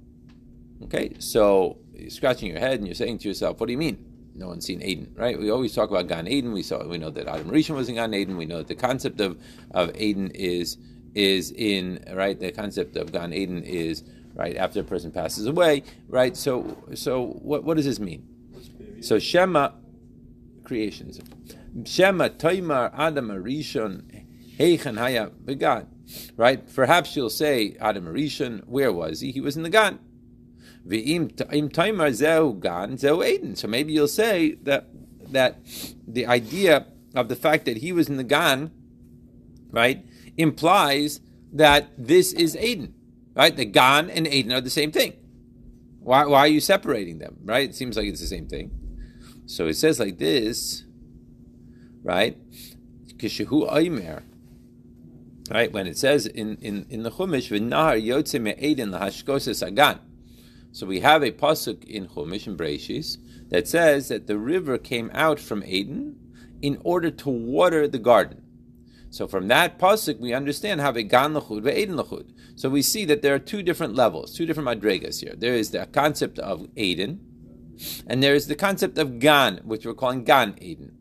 Okay, 0.83 1.13
so 1.21 1.79
you're 1.93 2.11
scratching 2.11 2.51
your 2.51 2.59
head 2.59 2.81
and 2.81 2.89
you're 2.89 2.97
saying 2.97 3.19
to 3.19 3.29
yourself, 3.29 3.61
what 3.61 3.67
do 3.67 3.73
you 3.73 3.79
mean? 3.79 4.11
no 4.35 4.49
one's 4.49 4.67
seen 4.67 4.83
Eden, 4.83 5.15
right? 5.15 5.39
We 5.39 5.49
always 5.51 5.73
talk 5.73 5.91
about 5.91 6.09
Gan 6.09 6.27
Eden. 6.27 6.51
We 6.51 6.65
saw, 6.65 6.85
we 6.85 6.99
know 6.99 7.11
that 7.11 7.29
Adam 7.29 7.49
Rishon 7.49 7.77
was 7.77 7.89
in 7.89 7.95
Gan 7.95 8.13
Eden. 8.13 8.37
We 8.37 8.47
know 8.47 8.59
that 8.59 8.67
the 8.67 8.75
concept 8.75 9.21
of, 9.21 9.41
of 9.71 9.95
Eden 9.95 10.33
is 10.35 10.79
is 11.15 11.53
in 11.53 12.05
right. 12.13 12.37
The 12.37 12.51
concept 12.51 12.97
of 12.97 13.13
Gan 13.13 13.33
Eden 13.33 13.63
is 13.63 14.03
right 14.35 14.57
after 14.57 14.81
a 14.81 14.83
person 14.83 15.13
passes 15.13 15.47
away, 15.47 15.85
right? 16.09 16.37
So 16.37 16.77
so 16.95 17.39
what 17.43 17.63
what 17.63 17.77
does 17.77 17.87
this 17.87 18.01
mean? 18.01 18.34
So 19.05 19.19
Shema 19.19 19.73
creations, 20.65 21.21
Shema 21.85 22.29
Toimar 22.31 22.91
Adam 22.97 23.29
Rishon 23.29 24.25
Heichen 24.59 24.97
Haya 24.97 25.29
Began, 25.45 25.89
right? 26.39 26.75
Perhaps 26.75 27.15
you'll 27.15 27.29
say 27.29 27.77
Adam 27.81 28.07
Rishon, 28.07 28.65
where 28.67 28.91
was 28.93 29.21
he? 29.21 29.31
He 29.31 29.43
was 29.43 29.59
in 29.59 29.63
the 29.63 29.69
Gan. 29.69 29.99
So 33.57 33.69
maybe 33.69 33.93
you'll 33.93 34.09
say 34.09 34.55
that 34.63 34.89
that 35.33 35.59
the 36.09 36.27
idea 36.27 36.87
of 37.15 37.29
the 37.29 37.37
fact 37.37 37.67
that 37.67 37.77
he 37.79 37.93
was 37.93 38.09
in 38.09 38.17
the 38.17 38.25
Gan, 38.25 38.71
right, 39.71 40.03
implies 40.39 41.21
that 41.53 41.91
this 41.99 42.33
is 42.33 42.57
Eden, 42.57 42.95
right? 43.35 43.55
The 43.55 43.67
Gan 43.67 44.09
and 44.09 44.27
Eden 44.27 44.53
are 44.53 44.63
the 44.63 44.71
same 44.71 44.93
thing. 44.93 45.13
Why, 46.01 46.25
why 46.25 46.41
are 46.41 46.49
you 46.49 46.61
separating 46.61 47.19
them, 47.19 47.37
right? 47.45 47.69
It 47.69 47.75
seems 47.75 47.99
like 47.99 48.07
it's 48.07 48.21
the 48.21 48.27
same 48.27 48.49
thing. 48.49 48.81
So 49.47 49.67
it 49.67 49.75
says 49.75 50.01
like 50.01 50.19
this, 50.19 50.85
right? 52.03 52.39
Kishahu 53.17 53.75
Aimer, 53.75 54.23
right? 55.51 55.73
When 55.73 55.87
it 55.87 55.99
says 55.99 56.27
in, 56.27 56.57
in, 56.61 56.87
in 56.89 57.03
the 57.03 57.11
Chumash, 57.11 57.51
V'nahar 57.51 58.03
yotze 58.03 58.41
me'edin 58.41 58.91
lahashkoses 58.91 59.67
agan. 59.67 60.01
So 60.73 60.87
we 60.87 61.01
have 61.01 61.23
a 61.23 61.31
pasuk 61.31 61.85
in 61.85 62.09
Chumash 62.09 62.47
and 62.47 62.59
Breishis 62.59 63.19
that 63.51 63.69
says 63.69 64.09
that 64.09 64.27
the 64.27 64.39
river 64.39 64.79
came 64.79 65.11
out 65.15 65.39
from 65.39 65.63
Eden 65.65 66.17
in 66.63 66.81
order 66.83 67.11
to 67.11 67.29
water 67.29 67.87
the 67.87 67.99
garden. 67.99 68.43
So 69.11 69.29
from 69.29 69.47
that 69.49 69.79
pasuk, 69.79 70.19
we 70.19 70.33
understand 70.33 70.81
how 70.81 70.91
vegan 70.91 71.35
lachud 71.35 71.63
ve'eden 71.63 72.03
lachud. 72.03 72.33
So 72.57 72.69
we 72.69 72.83
see 72.83 73.05
that 73.05 73.23
there 73.23 73.35
are 73.35 73.39
two 73.39 73.63
different 73.63 73.95
levels, 73.95 74.35
two 74.35 74.47
different 74.47 74.69
madregas 74.69 75.21
here. 75.21 75.35
There 75.37 75.55
is 75.55 75.71
the 75.71 75.87
concept 75.87 76.39
of 76.39 76.67
Eden, 76.75 77.21
and 78.07 78.23
there 78.23 78.35
is 78.35 78.47
the 78.47 78.55
concept 78.55 78.99
of 78.99 79.19
gan, 79.19 79.61
which 79.65 79.87
we're 79.87 79.95
calling 79.95 80.25
gan 80.25 80.57
Eden. 80.61 80.97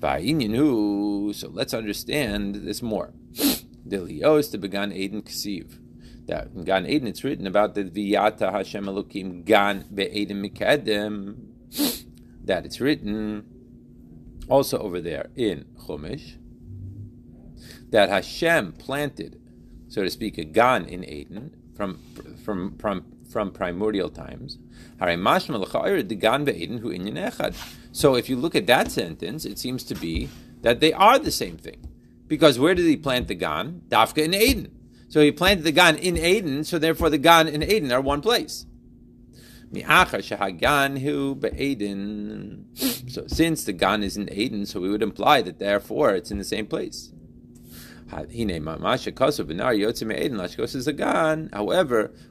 So 0.00 1.48
let's 1.48 1.74
understand 1.74 2.56
this 2.56 2.82
more. 2.82 3.14
Delios 3.88 4.50
to 4.50 4.58
began 4.58 4.92
Eden 4.92 5.22
Ksiv. 5.22 5.78
That 6.26 6.48
in 6.54 6.64
Gan 6.64 6.86
Eden 6.86 7.08
it's 7.08 7.22
written 7.22 7.46
about 7.46 7.74
the 7.74 7.84
Viyata 7.84 8.50
Hashem 8.50 8.86
Elokim 8.86 9.44
Gan 9.44 9.84
Be'eden 9.92 10.42
Mikedem. 10.42 11.36
That 12.44 12.66
it's 12.66 12.78
written 12.78 13.46
also 14.50 14.78
over 14.78 15.00
there 15.00 15.30
in 15.34 15.64
Chumash 15.86 16.36
that 17.94 18.08
Hashem 18.08 18.72
planted, 18.72 19.40
so 19.86 20.02
to 20.02 20.10
speak, 20.10 20.36
a 20.36 20.42
Gan 20.44 20.84
in 20.86 21.04
Eden 21.04 21.54
from 21.76 22.00
from 22.44 22.76
from 22.76 23.04
from 23.30 23.52
primordial 23.52 24.10
times. 24.10 24.58
So 27.92 28.14
if 28.14 28.28
you 28.28 28.36
look 28.36 28.54
at 28.54 28.66
that 28.66 28.90
sentence, 28.90 29.44
it 29.44 29.58
seems 29.58 29.84
to 29.84 29.94
be 29.94 30.28
that 30.62 30.80
they 30.80 30.92
are 30.92 31.18
the 31.18 31.30
same 31.30 31.56
thing. 31.56 31.88
Because 32.26 32.58
where 32.58 32.74
did 32.74 32.86
he 32.86 32.96
plant 32.96 33.28
the 33.28 33.34
Gan? 33.34 33.82
Dafka 33.88 34.24
in 34.24 34.34
Eden. 34.34 34.70
So 35.08 35.20
he 35.20 35.30
planted 35.30 35.64
the 35.64 35.72
Gan 35.72 35.96
in 35.96 36.16
Eden, 36.16 36.64
so 36.64 36.78
therefore 36.78 37.10
the 37.10 37.18
Gan 37.18 37.46
and 37.46 37.62
Eden 37.62 37.92
are 37.92 38.00
one 38.00 38.20
place. 38.20 38.66
So 39.72 39.80
since 43.26 43.64
the 43.64 43.74
Gan 43.76 44.02
is 44.02 44.16
in 44.16 44.32
Eden, 44.32 44.66
so 44.66 44.80
we 44.80 44.88
would 44.88 45.02
imply 45.02 45.42
that 45.42 45.58
therefore 45.58 46.14
it's 46.14 46.30
in 46.30 46.38
the 46.38 46.44
same 46.44 46.66
place. 46.66 47.12
However, 48.08 48.30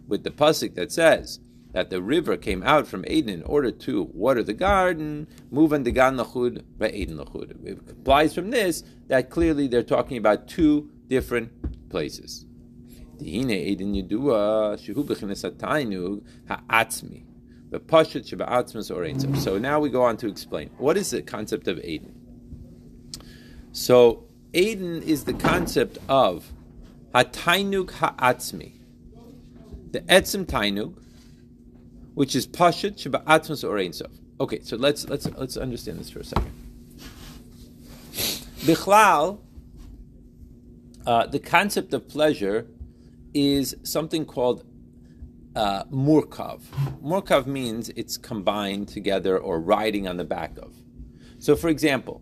with 0.08 0.24
the 0.24 0.32
pasuk 0.32 0.76
that 0.76 0.92
says 0.92 1.40
that 1.74 1.90
the 1.90 2.02
river 2.02 2.38
came 2.38 2.64
out 2.64 2.88
from 2.88 3.04
Eden 3.08 3.34
in 3.34 3.44
order 3.44 3.72
to 3.72 4.04
water 4.14 4.42
the 4.44 4.54
garden, 4.54 5.28
move 5.52 5.74
on 5.74 5.84
the 5.84 5.92
gan 5.92 6.16
lachud 6.18 6.64
Eden 6.82 7.18
lachud. 7.18 7.66
It 7.66 7.80
implies 7.90 8.34
from 8.34 8.52
this 8.52 8.84
that 9.08 9.30
clearly 9.30 9.68
they're 9.68 9.84
talking 9.84 10.18
about 10.18 10.48
two 10.48 10.90
different 11.08 11.90
places. 11.90 12.46
So 13.20 13.26
now 19.60 19.80
we 19.80 19.90
go 19.90 20.04
on 20.04 20.18
to 20.18 20.28
explain 20.28 20.70
what 20.78 20.98
is 20.98 21.10
the 21.10 21.22
concept 21.22 21.68
of 21.68 21.80
Eden. 21.84 22.16
So 23.72 24.26
Eden 24.54 25.02
is 25.02 25.24
the 25.24 25.34
concept 25.34 25.98
of 26.08 26.52
hatainug 27.16 27.92
ha'atzmi, 27.92 28.74
the 29.92 30.02
etzim 30.02 30.46
tainug, 30.46 31.03
which 32.14 32.36
is 32.36 32.48
pashut 32.48 32.96
sheba'atzmas 32.96 33.68
or 33.68 33.78
ein 33.78 33.94
Okay, 34.40 34.60
so 34.62 34.76
let's 34.78 35.08
let's 35.08 35.30
let's 35.38 35.58
understand 35.58 36.00
this 36.00 36.10
for 36.10 36.20
a 36.20 36.24
second. 36.24 36.52
Bichlal, 38.66 39.40
uh, 41.06 41.28
the 41.28 41.40
concept 41.40 41.94
of 41.94 42.08
pleasure 42.08 42.68
is 43.34 43.76
something 43.84 44.26
called 44.26 44.66
uh, 45.56 45.84
murkav. 45.86 46.62
Murkav 47.04 47.46
means 47.46 47.90
it's 47.90 48.18
combined 48.18 48.88
together 48.88 49.38
or 49.38 49.60
riding 49.60 50.08
on 50.08 50.18
the 50.18 50.24
back 50.24 50.58
of. 50.58 50.74
So, 51.40 51.56
for 51.56 51.70
example, 51.70 52.22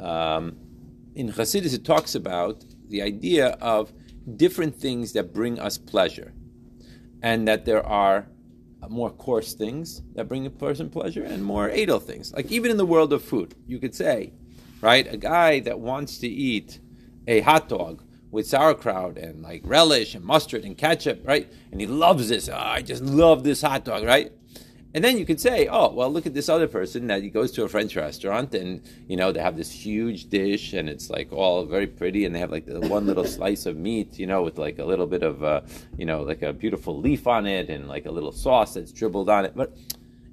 um, 0.00 0.56
in 1.14 1.30
Chassidus 1.30 1.74
it 1.74 1.84
talks 1.84 2.14
about 2.14 2.64
the 2.88 3.02
idea 3.02 3.48
of 3.60 3.92
different 4.36 4.74
things 4.74 5.12
that 5.12 5.32
bring 5.32 5.60
us 5.60 5.78
pleasure, 5.78 6.32
and 7.22 7.46
that 7.46 7.64
there 7.64 7.86
are 7.86 8.26
more 8.90 9.10
coarse 9.10 9.54
things 9.54 10.02
that 10.14 10.28
bring 10.28 10.46
a 10.46 10.50
person 10.50 10.90
pleasure 10.90 11.24
and 11.24 11.44
more 11.44 11.68
adel 11.68 12.00
things. 12.00 12.32
Like 12.32 12.50
even 12.50 12.70
in 12.70 12.76
the 12.76 12.86
world 12.86 13.12
of 13.12 13.22
food, 13.22 13.54
you 13.66 13.78
could 13.78 13.94
say, 13.94 14.32
right, 14.80 15.06
a 15.12 15.16
guy 15.16 15.60
that 15.60 15.78
wants 15.80 16.18
to 16.18 16.28
eat 16.28 16.80
a 17.26 17.40
hot 17.40 17.68
dog 17.68 18.02
with 18.30 18.46
sauerkraut 18.46 19.16
and 19.16 19.42
like 19.42 19.62
relish 19.64 20.14
and 20.14 20.24
mustard 20.24 20.64
and 20.64 20.76
ketchup, 20.76 21.26
right? 21.26 21.50
And 21.70 21.80
he 21.80 21.86
loves 21.86 22.28
this. 22.28 22.48
Oh, 22.48 22.56
I 22.56 22.82
just 22.82 23.02
love 23.02 23.44
this 23.44 23.62
hot 23.62 23.84
dog, 23.84 24.04
right? 24.04 24.32
And 24.94 25.02
then 25.02 25.18
you 25.18 25.26
could 25.26 25.40
say, 25.40 25.66
oh, 25.66 25.92
well, 25.92 26.08
look 26.08 26.24
at 26.24 26.34
this 26.34 26.48
other 26.48 26.68
person 26.68 27.08
that 27.08 27.20
he 27.20 27.28
goes 27.28 27.50
to 27.52 27.64
a 27.64 27.68
French 27.68 27.96
restaurant 27.96 28.54
and, 28.54 28.80
you 29.08 29.16
know, 29.16 29.32
they 29.32 29.40
have 29.40 29.56
this 29.56 29.72
huge 29.72 30.28
dish 30.28 30.72
and 30.72 30.88
it's 30.88 31.10
like 31.10 31.32
all 31.32 31.64
very 31.64 31.88
pretty 31.88 32.24
and 32.24 32.32
they 32.32 32.38
have 32.38 32.52
like 32.52 32.64
the 32.64 32.78
one 32.80 33.04
little 33.04 33.24
slice 33.36 33.66
of 33.66 33.76
meat, 33.76 34.20
you 34.20 34.26
know, 34.28 34.42
with 34.42 34.56
like 34.56 34.78
a 34.78 34.84
little 34.84 35.08
bit 35.08 35.24
of, 35.24 35.42
uh, 35.42 35.62
you 35.98 36.06
know, 36.06 36.22
like 36.22 36.42
a 36.42 36.52
beautiful 36.52 36.96
leaf 37.00 37.26
on 37.26 37.44
it 37.44 37.70
and 37.70 37.88
like 37.88 38.06
a 38.06 38.10
little 38.10 38.30
sauce 38.30 38.74
that's 38.74 38.92
dribbled 38.92 39.28
on 39.28 39.44
it. 39.44 39.56
But, 39.56 39.76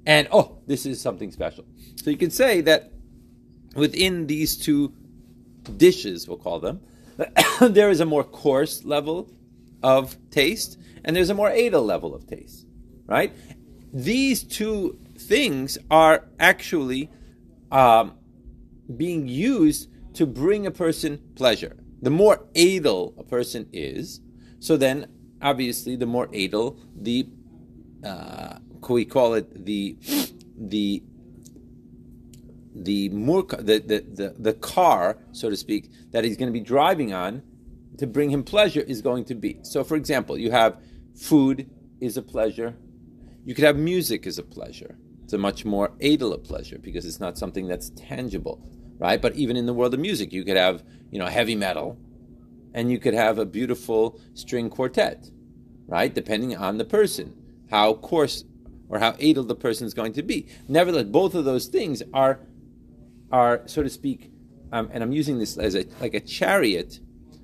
and 0.06 0.28
oh, 0.30 0.58
this 0.68 0.86
is 0.86 1.00
something 1.00 1.32
special. 1.32 1.64
So 1.96 2.10
you 2.10 2.16
can 2.16 2.30
say 2.30 2.60
that 2.60 2.92
within 3.74 4.28
these 4.28 4.56
two 4.56 4.92
dishes, 5.76 6.28
we'll 6.28 6.38
call 6.38 6.60
them, 6.60 6.80
there 7.60 7.90
is 7.90 7.98
a 7.98 8.06
more 8.06 8.22
coarse 8.22 8.84
level 8.84 9.28
of 9.82 10.16
taste 10.30 10.78
and 11.04 11.16
there's 11.16 11.30
a 11.30 11.34
more 11.34 11.50
adel 11.50 11.84
level 11.84 12.14
of 12.14 12.28
taste, 12.28 12.64
right? 13.06 13.32
These 13.92 14.42
two 14.42 14.98
things 15.16 15.78
are 15.90 16.28
actually 16.38 17.10
um, 17.70 18.14
being 18.96 19.28
used 19.28 19.88
to 20.14 20.26
bring 20.26 20.66
a 20.66 20.70
person 20.70 21.20
pleasure. 21.34 21.76
The 22.00 22.10
more 22.10 22.46
adel 22.54 23.14
a 23.18 23.22
person 23.22 23.68
is, 23.72 24.20
so 24.58 24.76
then 24.76 25.06
obviously 25.40 25.96
the 25.96 26.06
more 26.06 26.28
adel 26.32 26.78
the 26.94 27.28
uh, 28.04 28.58
we 28.88 29.04
call 29.04 29.34
it 29.34 29.64
the 29.64 29.96
the 30.58 31.02
the 32.74 33.08
more 33.10 33.42
the, 33.42 33.78
the, 33.78 34.00
the, 34.00 34.34
the 34.38 34.54
car, 34.54 35.18
so 35.32 35.50
to 35.50 35.56
speak, 35.56 35.90
that 36.10 36.24
he's 36.24 36.36
going 36.36 36.48
to 36.48 36.52
be 36.52 36.64
driving 36.64 37.12
on 37.12 37.42
to 37.98 38.06
bring 38.06 38.30
him 38.30 38.42
pleasure 38.42 38.80
is 38.80 39.02
going 39.02 39.24
to 39.26 39.34
be. 39.34 39.58
So, 39.62 39.84
for 39.84 39.96
example, 39.96 40.38
you 40.38 40.50
have 40.50 40.78
food 41.14 41.70
is 42.00 42.16
a 42.16 42.22
pleasure, 42.22 42.74
you 43.44 43.54
could 43.54 43.64
have 43.64 43.76
music 43.76 44.26
as 44.26 44.38
a 44.38 44.42
pleasure. 44.42 44.96
It's 45.24 45.32
a 45.32 45.38
much 45.38 45.64
more 45.64 45.92
adel 46.00 46.36
pleasure 46.38 46.78
because 46.78 47.04
it's 47.04 47.20
not 47.20 47.38
something 47.38 47.66
that's 47.66 47.90
tangible, 47.90 48.62
right? 48.98 49.20
But 49.20 49.34
even 49.34 49.56
in 49.56 49.66
the 49.66 49.74
world 49.74 49.94
of 49.94 50.00
music, 50.00 50.32
you 50.32 50.44
could 50.44 50.56
have, 50.56 50.84
you 51.10 51.18
know, 51.18 51.26
heavy 51.26 51.56
metal 51.56 51.98
and 52.74 52.90
you 52.90 52.98
could 52.98 53.14
have 53.14 53.38
a 53.38 53.46
beautiful 53.46 54.20
string 54.34 54.70
quartet, 54.70 55.30
right? 55.86 56.14
Depending 56.14 56.56
on 56.56 56.78
the 56.78 56.84
person, 56.84 57.34
how 57.70 57.94
coarse 57.94 58.44
or 58.88 58.98
how 58.98 59.14
adel 59.18 59.44
the 59.44 59.54
person 59.54 59.86
is 59.86 59.94
going 59.94 60.12
to 60.12 60.22
be. 60.22 60.46
Nevertheless, 60.68 61.06
both 61.06 61.34
of 61.34 61.44
those 61.44 61.66
things 61.66 62.02
are, 62.12 62.40
are 63.30 63.62
so 63.66 63.82
to 63.82 63.90
speak, 63.90 64.30
um, 64.72 64.88
and 64.92 65.02
I'm 65.02 65.12
using 65.12 65.38
this 65.38 65.56
as 65.58 65.74
a 65.74 65.86
like 66.00 66.14
a 66.14 66.20
chariot 66.20 67.00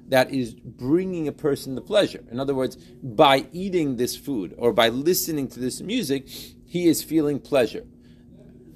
that 0.09 0.33
is 0.33 0.55
bringing 0.55 1.29
a 1.29 1.33
person 1.33 1.75
the 1.75 1.81
pleasure. 1.81 2.25
In 2.31 2.41
other 2.41 2.55
words, 2.55 2.77
by 3.03 3.47
eating 3.53 3.97
this 3.97 4.17
food 4.17 4.55
or 4.57 4.73
by 4.73 4.88
listening 4.88 5.49
to 5.49 5.61
this 5.61 5.81
music, 5.81 6.29
he 6.29 6.88
is 6.88 7.03
feeling 7.03 7.38
pleasure. 7.38 7.85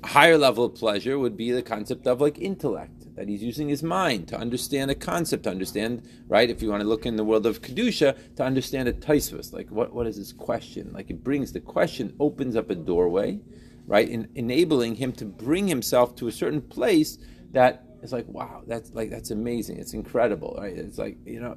A 0.04 0.08
higher 0.08 0.36
level 0.36 0.64
of 0.64 0.74
pleasure 0.74 1.18
would 1.18 1.36
be 1.36 1.50
the 1.50 1.62
concept 1.62 2.06
of 2.06 2.20
like 2.20 2.38
intellect, 2.38 3.14
that 3.16 3.28
he's 3.28 3.42
using 3.42 3.68
his 3.68 3.82
mind 3.82 4.28
to 4.28 4.36
understand 4.36 4.90
a 4.90 4.94
concept, 4.94 5.44
to 5.44 5.50
understand, 5.50 6.06
right? 6.28 6.50
If 6.50 6.60
you 6.60 6.70
want 6.70 6.82
to 6.82 6.88
look 6.88 7.06
in 7.06 7.16
the 7.16 7.24
world 7.24 7.46
of 7.46 7.62
Kedusha, 7.62 8.16
to 8.36 8.42
understand 8.42 8.88
a 8.88 8.92
taisvus, 8.92 9.52
like 9.52 9.70
what, 9.70 9.94
what 9.94 10.06
is 10.06 10.18
this 10.18 10.32
question? 10.32 10.92
Like 10.92 11.10
it 11.10 11.22
brings 11.22 11.52
the 11.52 11.60
question, 11.60 12.14
opens 12.18 12.56
up 12.56 12.68
a 12.68 12.74
doorway, 12.74 13.40
right? 13.86 14.08
In, 14.08 14.28
enabling 14.34 14.96
him 14.96 15.12
to 15.12 15.24
bring 15.24 15.68
himself 15.68 16.14
to 16.16 16.28
a 16.28 16.32
certain 16.32 16.62
place 16.62 17.18
that 17.52 17.84
it's 18.02 18.12
like 18.12 18.26
wow 18.28 18.62
that's 18.66 18.92
like 18.92 19.10
that's 19.10 19.30
amazing 19.30 19.78
it's 19.78 19.94
incredible 19.94 20.56
right 20.58 20.76
it's 20.76 20.98
like 20.98 21.16
you 21.24 21.40
know 21.40 21.56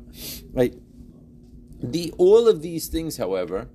like 0.54 0.74
the 1.82 2.14
all 2.18 2.48
of 2.48 2.62
these 2.62 2.88
things 2.88 3.18
however 3.18 3.68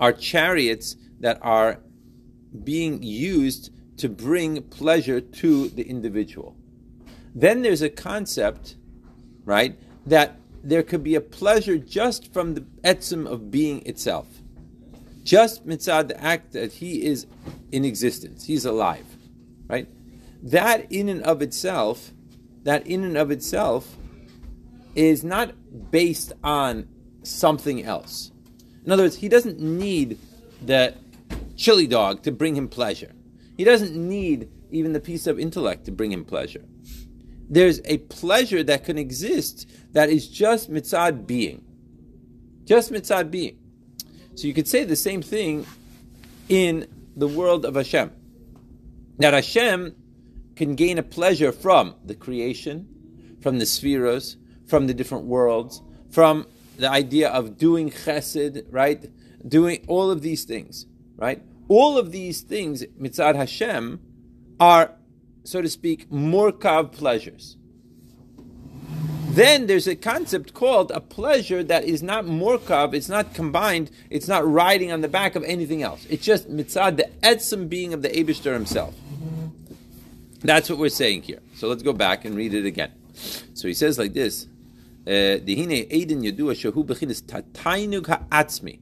are 0.00 0.12
chariots 0.12 0.96
that 1.20 1.38
are 1.42 1.80
being 2.62 3.02
used 3.02 3.70
to 3.96 4.08
bring 4.08 4.62
pleasure 4.62 5.20
to 5.20 5.68
the 5.70 5.82
individual 5.82 6.56
then 7.34 7.62
there's 7.62 7.82
a 7.82 7.90
concept 7.90 8.76
right 9.44 9.78
that 10.06 10.38
there 10.64 10.82
could 10.82 11.04
be 11.04 11.14
a 11.14 11.20
pleasure 11.20 11.76
just 11.76 12.32
from 12.32 12.54
the 12.54 12.62
etzim 12.82 13.26
of 13.26 13.50
being 13.50 13.86
itself. 13.86 14.26
Just 15.22 15.66
mitzad 15.66 16.08
the 16.08 16.22
act 16.22 16.52
that 16.52 16.72
he 16.72 17.04
is 17.04 17.26
in 17.70 17.84
existence, 17.84 18.44
he's 18.44 18.64
alive, 18.64 19.06
right? 19.68 19.86
That 20.44 20.92
in 20.92 21.08
and 21.08 21.22
of 21.22 21.42
itself, 21.42 22.12
that 22.64 22.86
in 22.86 23.02
and 23.02 23.16
of 23.16 23.30
itself 23.30 23.96
is 24.94 25.24
not 25.24 25.54
based 25.90 26.32
on 26.44 26.86
something 27.22 27.82
else. 27.82 28.30
In 28.84 28.92
other 28.92 29.04
words, 29.04 29.16
he 29.16 29.28
doesn't 29.28 29.58
need 29.58 30.18
the 30.62 30.94
chili 31.56 31.86
dog 31.86 32.22
to 32.22 32.30
bring 32.32 32.54
him 32.54 32.68
pleasure. 32.68 33.12
He 33.56 33.64
doesn't 33.64 33.96
need 33.96 34.50
even 34.70 34.92
the 34.92 35.00
piece 35.00 35.26
of 35.26 35.38
intellect 35.38 35.86
to 35.86 35.92
bring 35.92 36.12
him 36.12 36.24
pleasure. 36.24 36.64
There's 37.48 37.80
a 37.84 37.98
pleasure 37.98 38.62
that 38.64 38.84
can 38.84 38.98
exist 38.98 39.66
that 39.92 40.10
is 40.10 40.28
just 40.28 40.70
mitzad 40.70 41.26
being. 41.26 41.64
Just 42.64 42.92
mitzad 42.92 43.30
being. 43.30 43.58
So 44.34 44.46
you 44.46 44.54
could 44.54 44.68
say 44.68 44.84
the 44.84 44.96
same 44.96 45.22
thing 45.22 45.66
in 46.48 46.86
the 47.16 47.28
world 47.28 47.64
of 47.64 47.76
Hashem. 47.76 48.10
That 49.18 49.32
Hashem 49.32 49.94
can 50.56 50.74
gain 50.74 50.98
a 50.98 51.02
pleasure 51.02 51.52
from 51.52 51.94
the 52.04 52.14
creation, 52.14 52.88
from 53.40 53.58
the 53.58 53.66
spheres, 53.66 54.36
from 54.66 54.86
the 54.86 54.94
different 54.94 55.24
worlds, 55.24 55.82
from 56.10 56.46
the 56.76 56.90
idea 56.90 57.28
of 57.28 57.58
doing 57.58 57.90
chesed, 57.90 58.64
right? 58.70 59.10
Doing 59.46 59.84
all 59.88 60.10
of 60.10 60.22
these 60.22 60.44
things, 60.44 60.86
right? 61.16 61.42
All 61.68 61.98
of 61.98 62.12
these 62.12 62.40
things, 62.40 62.84
mitzad 63.00 63.36
Hashem, 63.36 64.00
are, 64.60 64.92
so 65.44 65.60
to 65.60 65.68
speak, 65.68 66.08
morkav 66.10 66.92
pleasures. 66.92 67.56
Then 69.28 69.66
there's 69.66 69.88
a 69.88 69.96
concept 69.96 70.54
called 70.54 70.92
a 70.92 71.00
pleasure 71.00 71.64
that 71.64 71.84
is 71.84 72.02
not 72.02 72.24
morkav, 72.24 72.94
it's 72.94 73.08
not 73.08 73.34
combined, 73.34 73.90
it's 74.08 74.28
not 74.28 74.46
riding 74.46 74.92
on 74.92 75.00
the 75.00 75.08
back 75.08 75.34
of 75.34 75.42
anything 75.42 75.82
else. 75.82 76.06
It's 76.08 76.24
just 76.24 76.48
mitzad, 76.48 76.96
the 76.96 77.10
etzim 77.22 77.68
being 77.68 77.92
of 77.92 78.02
the 78.02 78.10
Abishter 78.10 78.52
himself. 78.52 78.94
That's 80.44 80.70
what 80.70 80.78
we're 80.78 80.90
saying 80.90 81.22
here. 81.22 81.40
So 81.54 81.68
let's 81.68 81.82
go 81.82 81.92
back 81.92 82.24
and 82.24 82.36
read 82.36 82.54
it 82.54 82.66
again. 82.66 82.92
So 83.54 83.66
he 83.66 83.74
says 83.74 83.98
like 83.98 84.12
this: 84.12 84.46
eh, 85.06 85.38
Dihine 85.38 85.90
Eidin 85.90 86.22
Yadua 86.22 86.54
Shahu 86.54 86.86
Bechinis 86.86 87.22
Tatainug 87.22 88.06
Ha'atzmi. 88.06 88.78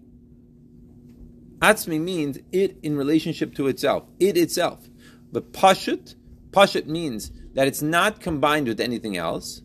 Atzmi 1.60 2.00
means 2.00 2.38
it 2.50 2.76
in 2.82 2.96
relationship 2.96 3.54
to 3.54 3.68
itself, 3.68 4.04
it 4.18 4.36
itself. 4.36 4.88
But 5.30 5.52
Pashut, 5.52 6.16
Pashut 6.50 6.86
means 6.86 7.30
that 7.54 7.68
it's 7.68 7.80
not 7.80 8.20
combined 8.20 8.66
with 8.66 8.80
anything 8.80 9.16
else 9.16 9.62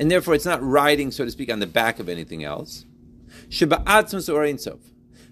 and 0.00 0.10
therefore 0.10 0.34
it's 0.34 0.46
not 0.46 0.62
riding, 0.62 1.10
so 1.10 1.26
to 1.26 1.30
speak, 1.30 1.52
on 1.52 1.60
the 1.60 1.66
back 1.66 2.00
of 2.00 2.08
anything 2.08 2.42
else. 2.42 2.86
Sheba'atzmus 3.50 4.32
or 4.32 4.58
Sov. 4.58 4.80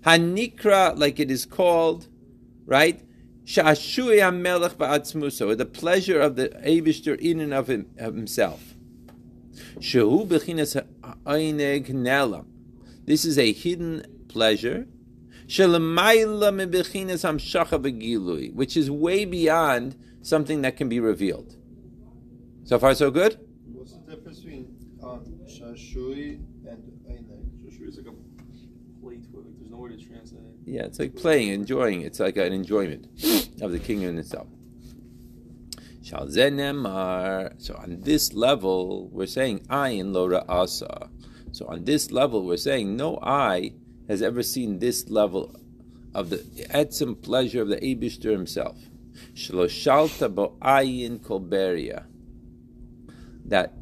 Hanikra, 0.03 0.97
like 0.97 1.19
it 1.19 1.31
is 1.31 1.47
called, 1.47 2.07
right? 2.67 3.01
Sha'ashui 3.49 4.21
ba'atzmuso, 4.77 5.57
the 5.57 5.65
pleasure 5.65 6.21
of 6.21 6.37
the 6.37 6.51
Abishter 6.51 7.19
in 7.19 7.41
and 7.41 7.55
of, 7.55 7.71
him, 7.71 7.87
of 7.97 8.15
himself. 8.15 8.75
This 13.07 13.25
is 13.25 13.39
a 13.39 13.53
hidden 13.55 14.05
pleasure. 14.29 14.87
Which 15.47 15.59
is 18.77 18.91
way 18.91 19.25
beyond 19.25 19.97
something 20.21 20.61
that 20.61 20.77
can 20.77 20.91
be 20.91 21.01
revealed. 21.01 21.57
So 22.65 22.79
far, 22.79 22.95
so 22.95 23.11
good? 23.11 23.41
What's 23.73 23.95
the 23.95 24.17
Shashui 25.49 26.43
and 26.69 26.83
Einek. 27.09 27.49
Shashui 27.65 27.89
is 27.89 27.97
like 27.97 28.09
a 28.09 28.13
plate 29.01 29.25
where 29.31 29.43
like, 29.43 29.57
there's 29.59 29.71
no 29.71 29.79
way 29.79 29.89
to 29.89 29.97
translate 29.97 30.45
it. 30.45 30.58
Yeah, 30.69 30.83
it's 30.83 30.99
like 30.99 31.17
playing, 31.17 31.49
enjoying. 31.49 32.03
It's 32.03 32.21
like 32.21 32.37
an 32.37 32.53
enjoyment 32.53 33.07
of 33.63 33.73
the 33.73 33.79
kingdom 33.79 34.19
itself. 34.19 34.49
So 36.03 36.19
on 36.19 38.01
this 38.03 38.35
level, 38.35 39.09
we're 39.11 39.27
saying 39.27 39.61
ayin 39.71 40.13
lo 40.13 40.45
asa. 40.47 41.09
So 41.53 41.67
on 41.69 41.85
this 41.85 42.11
level, 42.11 42.45
we're 42.45 42.59
saying 42.59 42.97
no 42.97 43.19
eye 43.23 43.73
has 44.09 44.21
ever 44.21 44.43
seen 44.43 44.79
this 44.79 45.09
level 45.09 45.55
of 46.15 46.29
the 46.29 46.37
etzim 46.71 47.23
pleasure 47.23 47.63
of 47.63 47.69
the 47.69 47.77
Abishter 47.77 48.31
himself. 48.31 48.77
Bo 49.51 49.69
ayin 50.61 51.21
kolberia. 51.21 52.05
That 53.47 53.73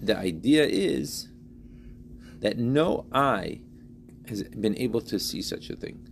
the 0.00 0.16
idea 0.16 0.64
is 0.64 1.28
that 2.40 2.56
no 2.58 3.04
eye 3.12 3.60
has 4.30 4.42
been 4.44 4.76
able 4.78 5.02
to 5.02 5.18
see 5.18 5.42
such 5.42 5.68
a 5.68 5.76
thing. 5.76 6.08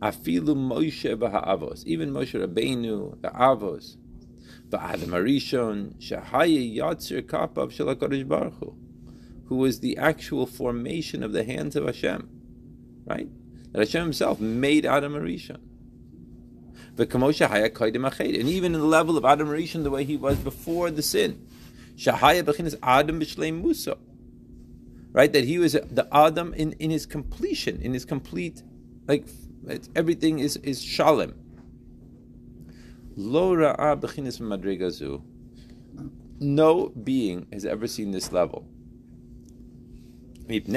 Afilu 0.00 0.54
Moshe 0.54 1.16
v'ha'avos, 1.16 1.84
even 1.84 2.12
Moshe 2.12 2.40
Rabbeinu, 2.40 3.20
the 3.20 3.28
Avos, 3.30 3.96
v'Adam 4.68 5.08
Arishon, 5.08 5.94
Shahaya 5.96 6.76
Yatzir 6.76 7.22
Kapav 7.22 7.72
Shel 7.72 7.92
Baruch 8.24 8.54
Hu, 8.60 8.76
who 9.46 9.56
was 9.56 9.80
the 9.80 9.96
actual 9.96 10.46
formation 10.46 11.22
of 11.22 11.32
the 11.32 11.42
hands 11.44 11.74
of 11.74 11.84
Hashem, 11.84 12.28
right? 13.06 13.28
That 13.72 13.80
Hashem 13.80 14.02
Himself 14.02 14.40
made 14.40 14.86
Adam 14.86 15.14
Arishon. 15.14 15.58
And 16.96 18.48
even 18.48 18.74
in 18.74 18.80
the 18.80 18.86
level 18.86 19.16
of 19.18 19.24
Adam 19.24 19.48
Arishon, 19.48 19.82
the 19.82 19.90
way 19.90 20.04
he 20.04 20.16
was 20.16 20.38
before 20.38 20.92
the 20.92 21.02
sin, 21.02 21.44
Shahaya 21.96 22.44
Bechinas 22.44 22.76
Adam 22.82 23.18
B'Shleim 23.20 23.62
Musa. 23.62 23.96
Right? 25.14 25.32
That 25.32 25.44
he 25.44 25.58
was 25.58 25.72
the 25.72 26.06
Adam 26.12 26.52
in, 26.52 26.72
in 26.72 26.90
his 26.90 27.06
completion, 27.06 27.80
in 27.80 27.94
his 27.94 28.04
complete, 28.04 28.62
like, 29.06 29.26
everything 29.96 30.40
is, 30.40 30.58
is 30.58 30.82
Shalem. 30.82 31.34
Lo 33.16 33.54
Ra'a 33.54 33.98
Bechinas 33.98 34.40
Madrigazu. 34.40 35.22
No 36.40 36.88
being 36.88 37.46
has 37.52 37.64
ever 37.64 37.86
seen 37.86 38.10
this 38.10 38.32
level. 38.32 38.66
Because 40.46 40.68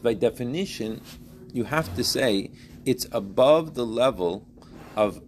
by 0.00 0.14
definition, 0.14 1.00
you 1.52 1.64
have 1.64 1.96
to 1.96 2.04
say 2.04 2.50
it's 2.84 3.06
above 3.12 3.74
the 3.74 3.86
level 3.86 4.46
of 4.94 5.22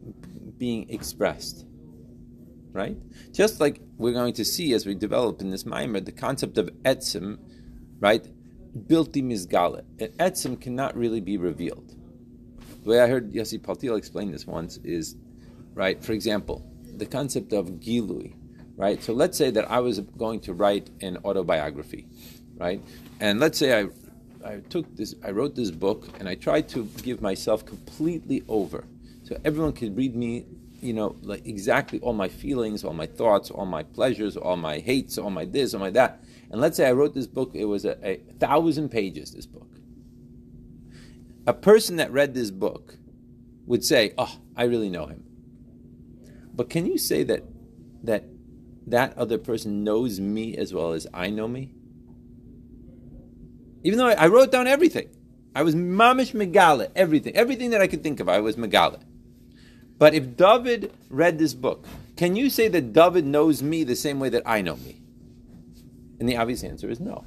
being 0.59 0.91
expressed 0.91 1.66
right? 2.77 2.97
Just 3.33 3.59
like 3.59 3.81
we're 3.97 4.13
going 4.13 4.35
to 4.35 4.45
see 4.45 4.75
as 4.75 4.87
we 4.87 4.95
develop 4.95 5.41
in 5.41 5.51
this 5.51 5.65
mimer, 5.65 6.01
the 6.01 6.13
concept 6.13 6.59
of 6.59 6.69
etzim, 6.85 7.39
right? 7.99 8.25
Bilti 8.87 9.23
mizgale. 9.23 9.83
An 9.99 10.09
etzim 10.19 10.61
cannot 10.61 10.97
really 10.97 11.21
be 11.21 11.39
revealed. 11.39 11.95
The 12.85 12.91
way 12.91 13.01
I 13.01 13.09
heard 13.09 13.33
Yossi 13.33 13.59
Paltiel 13.59 13.97
explain 13.97 14.31
this 14.31 14.47
once 14.47 14.77
is, 14.85 15.17
right, 15.75 16.05
for 16.05 16.13
example, 16.13 16.71
the 16.85 17.07
concept 17.07 17.53
of 17.53 17.71
gilui, 17.81 18.35
right? 18.77 19.03
So 19.03 19.13
let's 19.13 19.39
say 19.39 19.51
that 19.51 19.71
I 19.71 19.81
was 19.81 20.01
going 20.01 20.41
to 20.41 20.53
write 20.53 20.91
an 21.01 21.17
autobiography, 21.25 22.07
right? 22.57 22.81
And 23.21 23.41
let's 23.41 23.59
say 23.59 23.81
I 23.81 23.89
I 24.45 24.61
took 24.61 24.95
this, 24.95 25.15
I 25.25 25.31
wrote 25.33 25.57
this 25.57 25.73
book, 25.73 26.09
and 26.21 26.29
I 26.29 26.37
tried 26.37 26.69
to 26.69 26.85
give 27.03 27.21
myself 27.21 27.67
completely 27.67 28.45
over, 28.47 28.85
so 29.25 29.37
everyone 29.45 29.73
could 29.73 29.97
read 29.97 30.15
me 30.15 30.47
you 30.81 30.93
know, 30.93 31.17
like 31.23 31.47
exactly 31.47 32.01
all 32.01 32.13
my 32.13 32.29
feelings, 32.29 32.85
all 32.85 32.93
my 32.93 33.07
thoughts, 33.07 33.51
all 33.51 33.67
my 33.67 33.83
pleasures, 33.83 34.37
all 34.37 34.57
my 34.57 34.79
hates, 34.79 35.19
all 35.19 35.31
my 35.31 35.45
this, 35.45 35.75
all 35.75 35.81
my 35.81 35.91
that. 35.91 36.23
And 36.51 36.61
let's 36.61 36.77
say 36.77 36.87
I 36.87 36.93
wrote 36.93 37.15
this 37.15 37.27
book, 37.27 37.53
it 37.55 37.65
was 37.65 37.85
a, 37.85 37.99
a 38.07 38.17
thousand 38.39 38.91
pages, 38.91 39.33
this 39.33 39.47
book. 39.47 39.69
A 41.47 41.53
person 41.53 41.97
that 41.97 42.13
read 42.13 42.35
this 42.35 42.51
book 42.51 42.99
would 43.67 43.85
say, 43.85 44.13
Oh, 44.19 44.39
I 44.57 44.65
really 44.65 44.89
know 44.91 45.07
him. 45.07 45.25
But 46.55 46.71
can 46.71 46.87
you 46.87 46.99
say 46.99 47.23
that 47.25 47.43
that 48.03 48.25
that 48.87 49.17
other 49.19 49.39
person 49.39 49.83
knows 49.85 50.21
me 50.21 50.57
as 50.57 50.73
well 50.73 50.93
as 50.93 51.07
I 51.13 51.31
know 51.31 51.49
me? 51.49 51.73
Even 53.83 53.99
though 53.99 54.09
I, 54.09 54.13
I 54.13 54.27
wrote 54.29 54.51
down 54.51 54.67
everything. 54.67 55.09
I 55.55 55.63
was 55.63 55.75
mamish 55.75 56.33
megala, 56.33 56.91
everything. 56.95 57.35
Everything 57.35 57.71
that 57.71 57.81
I 57.81 57.87
could 57.87 58.03
think 58.03 58.21
of, 58.21 58.29
I 58.29 58.41
was 58.41 58.57
megala. 58.57 59.03
But 59.99 60.15
if 60.15 60.37
David 60.37 60.93
read 61.09 61.39
this 61.39 61.55
book, 61.55 61.87
can 62.17 62.37
you 62.37 62.51
say 62.51 62.69
that 62.69 62.93
David 62.93 63.25
knows 63.25 63.63
me 63.63 63.85
the 63.85 63.97
same 63.97 64.21
way 64.21 64.29
that 64.31 64.43
I 64.47 64.61
know 64.63 64.77
me? 64.77 65.01
And 66.19 66.29
the 66.29 66.37
obvious 66.37 66.65
answer 66.65 66.89
is 66.91 67.01
no. 67.01 67.25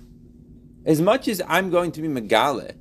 As 0.86 1.02
much 1.02 1.28
as 1.28 1.42
I'm 1.48 1.70
going 1.70 1.92
to 1.94 2.02
be 2.02 2.08
Megale, 2.08 2.76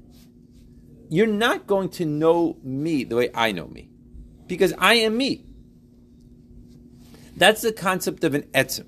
you're 1.11 1.27
not 1.27 1.67
going 1.67 1.89
to 1.91 2.05
know 2.05 2.57
me 2.63 3.05
the 3.05 3.17
way 3.17 3.31
I 3.35 3.53
know 3.53 3.67
me. 3.67 3.91
Because 4.47 4.73
I 4.79 4.95
am 4.95 5.17
me. 5.17 5.45
That's 7.37 7.63
the 7.63 7.73
concept 7.73 8.25
of 8.25 8.35
an 8.35 8.43
etzim. 8.55 8.87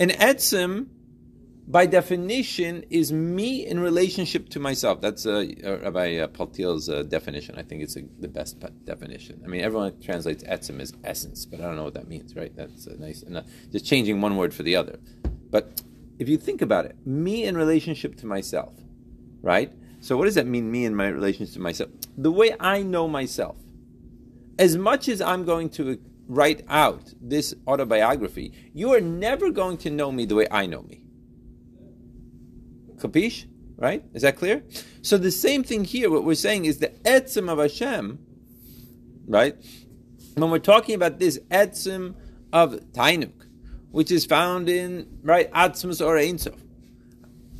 An 0.00 0.10
etzim 0.10 0.86
by 1.66 1.86
definition, 1.86 2.84
is 2.90 3.12
me 3.12 3.66
in 3.66 3.80
relationship 3.80 4.48
to 4.50 4.60
myself. 4.60 5.00
That's 5.00 5.24
uh, 5.24 5.46
uh 5.64 5.78
Rabbi 5.78 6.16
uh, 6.16 6.28
Paltiel's 6.28 6.88
uh, 6.88 7.04
definition. 7.04 7.54
I 7.56 7.62
think 7.62 7.82
it's 7.82 7.96
a, 7.96 8.02
the 8.20 8.28
best 8.28 8.62
definition. 8.84 9.40
I 9.44 9.48
mean, 9.48 9.62
everyone 9.62 9.98
translates 10.00 10.44
etzim 10.44 10.80
as 10.80 10.92
essence, 11.04 11.46
but 11.46 11.60
I 11.60 11.64
don't 11.64 11.76
know 11.76 11.84
what 11.84 11.94
that 11.94 12.08
means, 12.08 12.36
right? 12.36 12.54
That's 12.54 12.86
nice, 12.98 13.22
enough. 13.22 13.46
just 13.72 13.86
changing 13.86 14.20
one 14.20 14.36
word 14.36 14.52
for 14.52 14.62
the 14.62 14.76
other. 14.76 14.98
But 15.50 15.82
if 16.18 16.28
you 16.28 16.36
think 16.36 16.60
about 16.60 16.84
it, 16.84 16.96
me 17.06 17.44
in 17.44 17.56
relationship 17.56 18.16
to 18.16 18.26
myself, 18.26 18.74
right? 19.40 19.72
So 20.00 20.18
what 20.18 20.26
does 20.26 20.34
that 20.34 20.46
mean, 20.46 20.70
me 20.70 20.84
in 20.84 20.94
my 20.94 21.08
relationship 21.08 21.54
to 21.54 21.60
myself? 21.60 21.90
The 22.18 22.30
way 22.30 22.54
I 22.60 22.82
know 22.82 23.08
myself. 23.08 23.56
As 24.58 24.76
much 24.76 25.08
as 25.08 25.20
I'm 25.20 25.44
going 25.44 25.70
to 25.70 25.98
write 26.28 26.62
out 26.68 27.14
this 27.20 27.54
autobiography, 27.66 28.52
you 28.72 28.92
are 28.92 29.00
never 29.00 29.50
going 29.50 29.78
to 29.78 29.90
know 29.90 30.12
me 30.12 30.26
the 30.26 30.34
way 30.34 30.46
I 30.50 30.66
know 30.66 30.82
me. 30.82 31.03
Capish? 33.04 33.46
Right? 33.76 34.04
Is 34.14 34.22
that 34.22 34.36
clear? 34.36 34.62
So 35.02 35.18
the 35.18 35.30
same 35.30 35.62
thing 35.62 35.84
here, 35.84 36.10
what 36.10 36.24
we're 36.24 36.34
saying 36.34 36.64
is 36.64 36.78
the 36.78 36.88
etzim 37.04 37.50
of 37.50 37.58
Hashem, 37.58 38.18
right? 39.26 39.56
When 40.34 40.50
we're 40.50 40.58
talking 40.58 40.94
about 40.94 41.18
this 41.18 41.38
etzim 41.50 42.14
of 42.52 42.74
Tainuk, 42.92 43.32
which 43.90 44.10
is 44.10 44.24
found 44.24 44.68
in, 44.68 45.18
right, 45.22 45.50
Atzmus 45.52 46.04
or 46.04 46.18
Ein 46.18 46.38
Sof, 46.38 46.54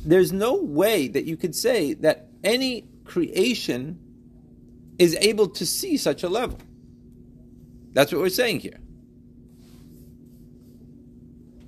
there's 0.05 0.33
no 0.33 0.55
way 0.55 1.07
that 1.07 1.25
you 1.25 1.37
could 1.37 1.55
say 1.55 1.93
that 1.93 2.27
any 2.43 2.87
creation 3.05 3.99
is 4.97 5.15
able 5.21 5.47
to 5.47 5.65
see 5.65 5.97
such 5.97 6.23
a 6.23 6.29
level. 6.29 6.59
That's 7.93 8.11
what 8.11 8.21
we're 8.21 8.29
saying 8.29 8.61
here. 8.61 8.79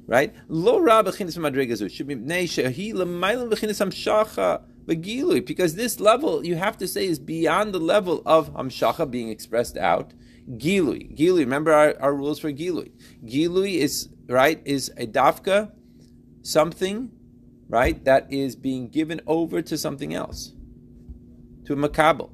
Right? 0.08 0.34
Lo 0.48 0.80
because 5.42 5.76
this 5.76 6.00
level 6.00 6.46
you 6.46 6.56
have 6.56 6.78
to 6.78 6.88
say 6.88 7.06
is 7.06 7.20
beyond 7.20 7.74
the 7.74 7.80
level 7.80 8.24
of 8.26 8.54
hamshacha 8.54 9.12
being 9.12 9.30
expressed 9.30 9.76
out. 9.78 10.14
Gilui, 10.50 11.14
gilui. 11.18 11.40
Remember 11.40 11.74
our, 11.74 11.94
our 12.00 12.16
rules 12.16 12.40
for 12.40 12.54
gilui. 12.54 12.92
Gilui 13.26 13.76
is 13.76 14.08
right 14.30 14.62
is 14.64 14.90
a 14.98 15.06
dafka, 15.06 15.72
something, 16.42 17.12
right 17.70 18.04
that 18.06 18.32
is 18.32 18.56
being 18.56 18.88
given 18.88 19.22
over 19.28 19.62
to 19.62 19.78
something 19.78 20.14
else, 20.14 20.54
to 21.66 21.74
a 21.74 21.76
makabel. 21.76 22.32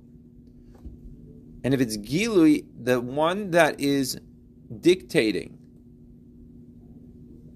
And 1.63 1.73
if 1.73 1.79
it's 1.81 1.97
Gilui, 1.97 2.65
the 2.77 2.99
one 2.99 3.51
that 3.51 3.79
is 3.79 4.19
dictating, 4.81 5.57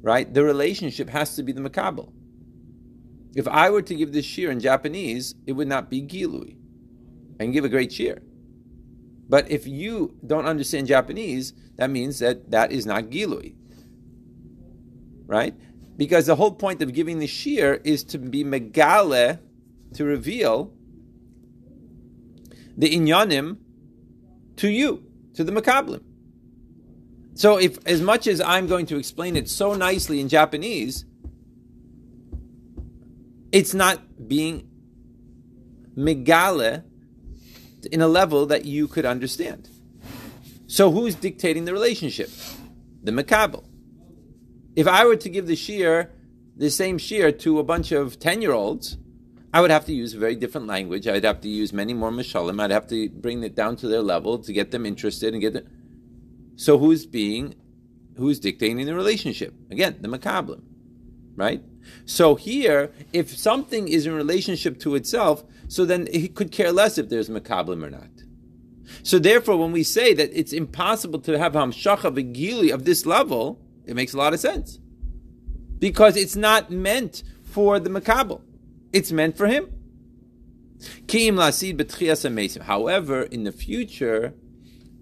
right, 0.08 0.34
the 0.34 0.44
relationship 0.44 1.10
has 1.10 1.36
to 1.36 1.44
be 1.44 1.52
the 1.52 1.60
Makabal. 1.60 2.14
If 3.36 3.46
I 3.46 3.70
were 3.70 3.82
to 3.82 3.94
give 3.94 4.14
this 4.14 4.26
shear 4.26 4.50
in 4.50 4.62
Japanese, 4.62 5.36
it 5.46 5.52
would 5.52 5.68
not 5.68 5.90
be 5.90 6.02
Gilui. 6.02 6.56
I 7.40 7.44
can 7.44 7.52
give 7.52 7.66
a 7.66 7.70
great 7.70 7.92
shear. 7.92 8.22
But 9.28 9.52
if 9.52 9.68
you 9.68 10.16
don't 10.26 10.46
understand 10.46 10.88
Japanese, 10.88 11.52
that 11.76 11.90
means 11.90 12.20
that 12.20 12.52
that 12.52 12.72
is 12.72 12.86
not 12.86 13.06
Gilui. 13.06 13.56
Right? 15.26 15.54
Because 15.98 16.26
the 16.26 16.38
whole 16.38 16.54
point 16.54 16.82
of 16.82 16.94
giving 16.94 17.20
the 17.20 17.28
shear 17.28 17.82
is 17.84 18.06
to 18.06 18.18
be 18.18 18.46
megale, 18.46 19.40
to 19.96 20.06
reveal 20.06 20.74
the 22.78 22.90
inyanim 22.96 23.58
to 24.56 24.70
you, 24.70 25.04
to 25.34 25.44
the 25.44 25.52
Makablim. 25.52 26.07
So, 27.38 27.58
if 27.58 27.78
as 27.86 28.02
much 28.02 28.26
as 28.26 28.42
I'm 28.42 28.66
going 28.66 28.88
to 28.88 28.98
explain 28.98 29.36
it 29.36 29.48
so 29.48 29.76
nicely 29.76 30.20
in 30.20 30.28
Japanese, 30.28 31.06
it's 33.52 33.76
not 33.76 34.28
being 34.28 34.68
megale 35.96 36.84
in 37.92 38.02
a 38.02 38.08
level 38.08 38.48
that 38.48 38.66
you 38.66 38.88
could 38.88 39.06
understand. 39.06 39.70
So, 40.66 40.90
who's 40.90 41.14
dictating 41.14 41.66
the 41.66 41.74
relationship? 41.74 42.32
The 43.04 43.12
Makabel. 43.12 43.64
If 44.76 44.88
I 44.88 45.06
were 45.06 45.16
to 45.18 45.30
give 45.30 45.46
the 45.46 45.56
shear, 45.56 46.12
the 46.56 46.72
same 46.72 46.98
shear 46.98 47.32
to 47.32 47.60
a 47.60 47.64
bunch 47.64 47.92
of 47.92 48.18
10 48.18 48.42
year 48.42 48.54
olds, 48.54 48.98
I 49.54 49.62
would 49.62 49.70
have 49.70 49.86
to 49.86 49.94
use 49.94 50.16
a 50.16 50.18
very 50.18 50.36
different 50.36 50.66
language. 50.66 51.08
I'd 51.08 51.24
have 51.24 51.42
to 51.42 51.50
use 51.50 51.72
many 51.72 51.94
more 51.94 52.10
mashalim. 52.10 52.60
I'd 52.60 52.72
have 52.72 52.88
to 52.88 53.10
bring 53.10 53.44
it 53.44 53.54
down 53.54 53.76
to 53.76 53.88
their 53.88 54.02
level 54.02 54.40
to 54.40 54.52
get 54.52 54.72
them 54.72 54.88
interested 54.88 55.34
and 55.34 55.42
get 55.42 55.54
them. 55.54 55.68
So 56.58 56.78
who's 56.80 57.06
being, 57.06 57.56
who's 58.18 58.40
dictating 58.40 58.86
the 58.86 58.96
relationship? 58.96 59.54
Again, 59.72 59.98
the 60.02 60.10
makablim, 60.10 60.64
right? 61.36 61.64
So 62.04 62.36
here, 62.36 62.92
if 63.14 63.38
something 63.38 63.88
is 63.88 64.06
in 64.08 64.14
relationship 64.14 64.80
to 64.80 64.96
itself, 64.96 65.46
so 65.68 65.86
then 65.86 66.08
he 66.12 66.28
could 66.28 66.52
care 66.52 66.72
less 66.72 66.98
if 66.98 67.10
there's 67.10 67.30
makablim 67.30 67.86
or 67.86 67.92
not. 67.92 68.10
So 69.04 69.20
therefore, 69.20 69.58
when 69.58 69.72
we 69.72 69.84
say 69.84 70.14
that 70.16 70.32
it's 70.34 70.52
impossible 70.52 71.20
to 71.20 71.38
have 71.38 71.54
hamshacha 71.54 72.12
v'gili 72.16 72.74
of 72.74 72.86
this 72.86 73.06
level, 73.06 73.62
it 73.86 73.96
makes 73.96 74.14
a 74.14 74.18
lot 74.18 74.34
of 74.34 74.40
sense 74.40 74.80
because 75.78 76.18
it's 76.18 76.36
not 76.36 76.72
meant 76.72 77.22
for 77.44 77.80
the 77.80 77.90
makabel. 77.90 78.42
It's 78.92 79.12
meant 79.12 79.38
for 79.38 79.46
him. 79.46 79.72
However, 82.64 83.22
in 83.24 83.44
the 83.44 83.52
future, 83.52 84.34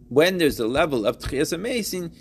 when 0.09 0.37
there's 0.37 0.59
a 0.59 0.67
level 0.67 1.05
of 1.05 1.17
tchias 1.17 1.51
amesin, 1.51 2.13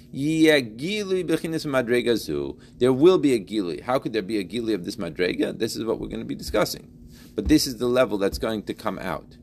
there 2.78 2.92
will 2.92 3.18
be 3.18 3.34
a 3.34 3.38
gili. 3.38 3.80
How 3.80 3.98
could 3.98 4.12
there 4.12 4.22
be 4.22 4.38
a 4.38 4.42
gili 4.42 4.72
of 4.72 4.84
this 4.84 4.96
madrega? 4.96 5.58
This 5.58 5.76
is 5.76 5.84
what 5.84 6.00
we're 6.00 6.08
going 6.08 6.20
to 6.20 6.26
be 6.26 6.34
discussing. 6.34 6.90
But 7.34 7.48
this 7.48 7.66
is 7.66 7.76
the 7.76 7.86
level 7.86 8.16
that's 8.16 8.38
going 8.38 8.62
to 8.64 8.74
come 8.74 8.98
out. 8.98 9.36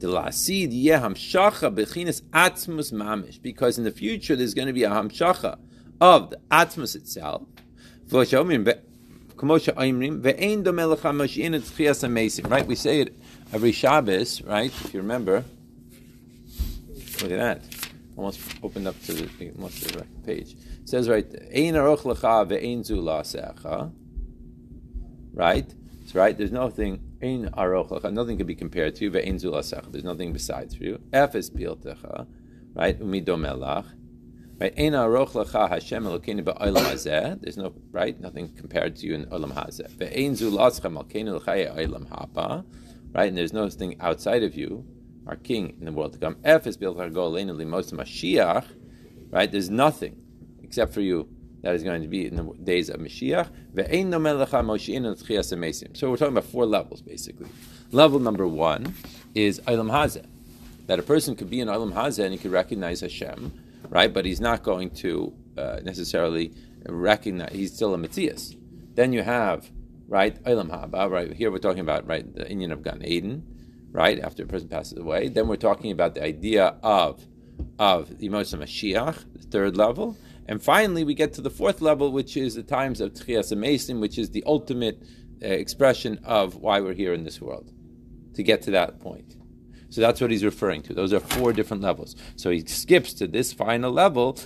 Because 0.00 0.48
in 3.78 3.84
the 3.84 3.94
future 3.94 4.36
there's 4.36 4.54
going 4.54 4.66
to 4.66 4.72
be 4.72 4.84
a 4.84 4.90
hamshacha 4.90 5.58
of 6.00 6.30
the 6.30 6.40
atmos 6.50 6.96
itself. 6.96 7.42
Right? 12.50 12.66
We 12.66 12.74
say 12.74 13.00
it 13.00 13.16
every 13.52 13.72
Shabbos, 13.72 14.42
right? 14.42 14.72
If 14.84 14.92
you 14.92 15.00
remember. 15.00 15.44
Look 17.22 17.32
at 17.32 17.38
that. 17.38 17.62
Almost 18.16 18.40
opened 18.62 18.86
up 18.88 19.00
to 19.02 19.12
the, 19.12 19.50
almost 19.56 19.86
the 19.86 19.98
right 19.98 20.24
page. 20.24 20.56
It 20.82 20.88
says 20.88 21.08
right, 21.08 21.26
Ein 21.54 21.74
aroch 21.74 22.02
lecha 22.02 22.46
ve'ein 22.48 22.84
zu 22.84 23.00
Right? 25.32 25.74
It's 26.02 26.14
right. 26.14 26.36
There's 26.36 26.52
nothing, 26.52 27.00
Ein 27.22 27.50
aroch 27.56 27.90
lecha, 27.90 28.12
nothing 28.12 28.36
can 28.36 28.46
be 28.46 28.54
compared 28.54 28.94
to 28.96 29.04
you, 29.04 29.10
ve'ein 29.10 29.38
zu 29.38 29.50
There's 29.90 30.04
nothing 30.04 30.32
besides 30.32 30.74
for 30.74 30.84
you. 30.84 31.00
F 31.12 31.34
is 31.34 31.50
piltecha. 31.50 32.26
Right? 32.74 32.98
Umidomelach. 32.98 33.86
Right? 34.60 34.76
There's 34.76 34.92
no 37.56 37.72
right, 37.92 38.20
nothing 38.20 38.48
compared 38.54 38.96
to 38.96 39.06
you 39.06 39.14
in 39.14 39.24
Olam 39.26 39.54
Hazeh. 39.54 39.88
Right, 43.12 43.28
and 43.28 43.38
there's 43.38 43.52
no 43.54 43.70
thing 43.70 43.96
outside 44.00 44.42
of 44.42 44.54
you, 44.54 44.84
our 45.30 45.36
King 45.36 45.76
in 45.78 45.86
the 45.86 45.92
world 45.92 46.12
to 46.12 46.18
come. 46.18 46.36
F 46.44 46.66
is 46.66 46.76
built 46.76 46.98
Mashiach. 46.98 48.64
Right, 49.30 49.50
there's 49.50 49.70
nothing 49.70 50.20
except 50.62 50.92
for 50.92 51.00
you 51.00 51.28
that 51.62 51.74
is 51.74 51.82
going 51.82 52.02
to 52.02 52.08
be 52.08 52.26
in 52.26 52.36
the 52.36 52.42
days 52.64 52.90
of 52.90 53.00
Mashiach. 53.00 53.48
So 55.96 56.10
we're 56.10 56.16
talking 56.16 56.36
about 56.36 56.44
four 56.50 56.66
levels 56.66 57.00
basically. 57.00 57.48
Level 57.92 58.18
number 58.18 58.46
one 58.46 58.94
is 59.34 59.60
Olam 59.60 59.90
Hazeh, 59.90 60.26
that 60.86 60.98
a 60.98 61.02
person 61.02 61.36
could 61.36 61.48
be 61.48 61.60
in 61.60 61.68
Olam 61.68 61.92
Hazeh 61.92 62.24
and 62.24 62.32
he 62.32 62.38
could 62.38 62.50
recognize 62.50 63.00
Hashem 63.00 63.52
right? 63.90 64.12
But 64.12 64.24
he's 64.24 64.40
not 64.40 64.62
going 64.62 64.90
to 64.90 65.34
uh, 65.58 65.80
necessarily 65.82 66.52
recognize, 66.86 67.52
he's 67.52 67.74
still 67.74 67.92
a 67.92 67.98
Matthias. 67.98 68.56
Then 68.94 69.12
you 69.12 69.22
have, 69.22 69.70
right, 70.08 70.42
Eilam 70.44 70.70
Haba, 70.70 71.10
right? 71.10 71.32
Here 71.32 71.50
we're 71.50 71.58
talking 71.58 71.80
about, 71.80 72.06
right, 72.06 72.32
the 72.34 72.48
Indian 72.50 72.72
of 72.72 72.82
Gan 72.82 73.02
Eden, 73.04 73.44
right, 73.92 74.18
after 74.20 74.44
a 74.44 74.46
person 74.46 74.68
passes 74.68 74.98
away. 74.98 75.28
Then 75.28 75.48
we're 75.48 75.56
talking 75.56 75.90
about 75.90 76.14
the 76.14 76.22
idea 76.22 76.76
of, 76.82 77.26
of 77.78 78.10
of 78.10 78.18
Mashiach, 78.18 79.24
the 79.34 79.46
third 79.50 79.76
level. 79.76 80.16
And 80.46 80.62
finally, 80.62 81.04
we 81.04 81.14
get 81.14 81.34
to 81.34 81.40
the 81.40 81.50
fourth 81.50 81.80
level, 81.80 82.10
which 82.10 82.36
is 82.36 82.54
the 82.54 82.62
times 82.62 83.00
of 83.00 83.12
Tchias 83.12 83.52
Amesim, 83.52 84.00
which 84.00 84.18
is 84.18 84.30
the 84.30 84.42
ultimate 84.46 85.02
uh, 85.42 85.46
expression 85.46 86.18
of 86.24 86.56
why 86.56 86.80
we're 86.80 86.94
here 86.94 87.14
in 87.14 87.24
this 87.24 87.40
world, 87.40 87.70
to 88.34 88.42
get 88.42 88.62
to 88.62 88.72
that 88.72 89.00
point. 89.00 89.36
So 89.90 90.00
that's 90.00 90.20
what 90.20 90.30
he's 90.30 90.44
referring 90.44 90.82
to. 90.82 90.94
Those 90.94 91.12
are 91.12 91.20
four 91.20 91.52
different 91.52 91.82
levels. 91.82 92.16
So 92.36 92.50
he 92.50 92.60
skips 92.60 93.12
to 93.14 93.26
this 93.26 93.52
final 93.52 93.92
level. 93.92 94.38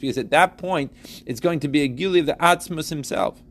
Because 0.00 0.18
at 0.18 0.30
that 0.30 0.58
point, 0.58 0.92
it's 1.26 1.40
going 1.40 1.60
to 1.60 1.68
be 1.68 1.82
a 1.82 1.88
gili 1.88 2.20
of 2.20 2.26
the 2.26 2.34
Atzmus 2.34 2.88
himself. 2.88 3.42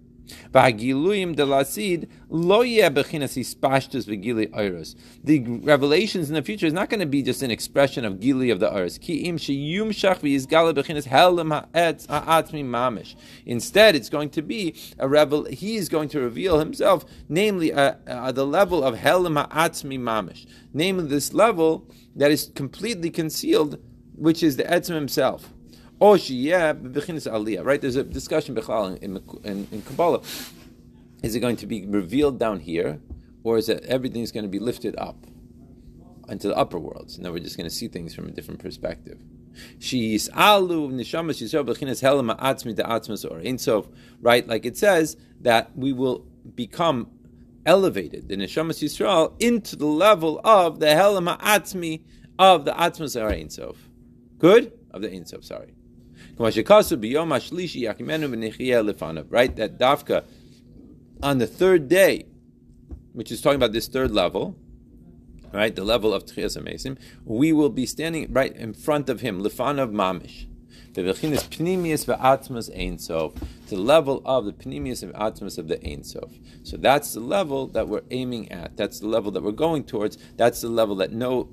The 5.24 5.60
revelations 5.64 6.30
in 6.30 6.36
the 6.36 6.42
future 6.42 6.66
is 6.66 6.74
not 6.74 6.90
going 6.90 7.00
to 7.00 7.06
be 7.06 7.22
just 7.22 7.42
an 7.42 7.52
expression 7.52 8.06
of 8.06 8.20
gili 8.20 8.50
of 8.50 8.60
the 8.60 8.68
iris. 8.68 9.00
Instead, 13.46 13.96
it's 13.96 14.10
going 14.10 14.30
to 14.30 14.42
be 14.42 14.76
a 15.00 15.08
revel. 15.08 15.46
He 15.46 15.76
is 15.76 15.90
going 15.90 16.10
to 16.10 16.20
reveal 16.20 16.60
himself, 16.60 17.06
namely 17.30 17.74
uh, 17.74 17.96
uh, 18.08 18.32
the 18.32 18.46
level 18.46 18.84
of 18.84 18.96
helim 18.96 19.36
ha'atzmi 19.36 20.00
mamish, 20.00 20.46
namely 20.74 21.08
this 21.08 21.34
level 21.34 21.88
that 22.16 22.32
is 22.32 22.52
completely 22.56 23.10
concealed, 23.10 23.80
which 24.16 24.44
is 24.44 24.58
the 24.58 24.64
etzim 24.64 24.96
himself. 24.96 25.54
Oh, 26.04 26.14
or 26.14 26.18
yeah, 26.18 26.74
aliyah, 26.74 27.64
right? 27.64 27.80
There's 27.80 27.96
a 27.96 28.04
discussion 28.04 28.58
in, 28.58 29.22
in, 29.44 29.68
in 29.72 29.82
Kabbalah. 29.84 30.22
Is 31.22 31.36
it 31.36 31.42
going 31.42 31.58
to 31.58 31.68
be 31.68 31.86
revealed 31.86 32.40
down 32.40 32.60
here, 32.60 33.00
or 33.44 33.60
is 33.60 33.70
it 33.70 33.86
everything's 33.86 34.32
going 34.32 34.44
to 34.44 34.50
be 34.50 34.58
lifted 34.58 34.96
up 34.98 35.28
into 36.28 36.48
the 36.48 36.58
upper 36.58 36.80
worlds? 36.80 37.20
Now 37.20 37.32
we're 37.32 37.44
just 37.44 37.56
going 37.56 37.70
to 37.70 37.76
see 37.76 37.88
things 37.88 38.16
from 38.16 38.28
a 38.28 38.32
different 38.32 38.60
perspective. 38.60 39.20
She's 39.78 40.28
alu 40.30 40.90
nishamas 40.90 41.40
yisrael 41.40 41.68
b'chinas 41.68 42.02
helema 42.02 42.36
atzmi 42.40 42.76
de 42.76 42.82
atzmas 42.82 43.24
or 43.30 43.40
insof, 43.40 43.88
right? 44.22 44.48
Like 44.48 44.66
it 44.66 44.78
says 44.78 45.18
that 45.42 45.78
we 45.78 45.94
will 45.94 46.26
become 46.56 47.12
elevated, 47.64 48.28
the 48.28 48.38
neshamas 48.38 48.82
yisrael, 48.82 49.40
into 49.40 49.76
the 49.76 49.86
level 49.86 50.42
of 50.44 50.80
the 50.80 50.88
helema 50.88 51.40
atzmi 51.42 52.02
of 52.40 52.66
the 52.66 52.72
atzmas 52.72 53.22
or 53.22 53.32
insof. 53.32 53.76
Good 54.40 54.72
of 54.90 55.04
the 55.04 55.10
insof. 55.10 55.44
Sorry. 55.44 55.76
Right, 56.38 56.54
that 59.56 59.80
dafka 59.80 60.24
on 61.24 61.38
the 61.38 61.48
third 61.48 61.88
day, 61.88 62.26
which 63.14 63.32
is 63.32 63.42
talking 63.42 63.58
about 63.58 63.74
this 63.74 63.88
third 63.88 64.12
level, 64.12 64.58
right, 65.54 65.76
the 65.76 65.84
level 65.84 66.14
of 66.14 66.26
Tchias 66.26 66.58
Amesim, 66.58 66.98
we 67.26 67.52
will 67.52 67.70
be 67.70 67.86
standing 67.86 68.32
right 68.32 68.56
in 68.56 68.74
front 68.74 69.10
of 69.10 69.22
him, 69.22 69.44
Lefanav 69.44 69.92
Mamish. 69.92 70.48
The 70.94 71.04
Vechinis 71.04 71.48
Pnimius 71.48 72.06
Ve'atmas 72.06 72.70
Ein 72.78 73.00
Sof, 73.00 73.34
to 73.34 73.76
the 73.76 73.78
level 73.78 74.22
of 74.26 74.44
the 74.44 74.52
Pnimius 74.52 75.04
and 75.04 75.14
Atmas 75.14 75.58
of 75.58 75.70
the 75.70 75.82
Ein 75.88 76.04
Sof. 76.04 76.34
So 76.64 76.76
that's 76.76 77.14
the 77.14 77.22
level 77.22 77.68
that 77.68 77.88
we're 77.88 78.02
aiming 78.12 78.52
at. 78.52 78.76
That's 78.76 79.00
the 79.00 79.08
level 79.08 79.32
that 79.32 79.42
we're 79.42 79.52
going 79.52 79.86
towards. 79.86 80.18
That's 80.36 80.60
the 80.60 80.68
level 80.68 80.98
that 80.98 81.14
no 81.14 81.48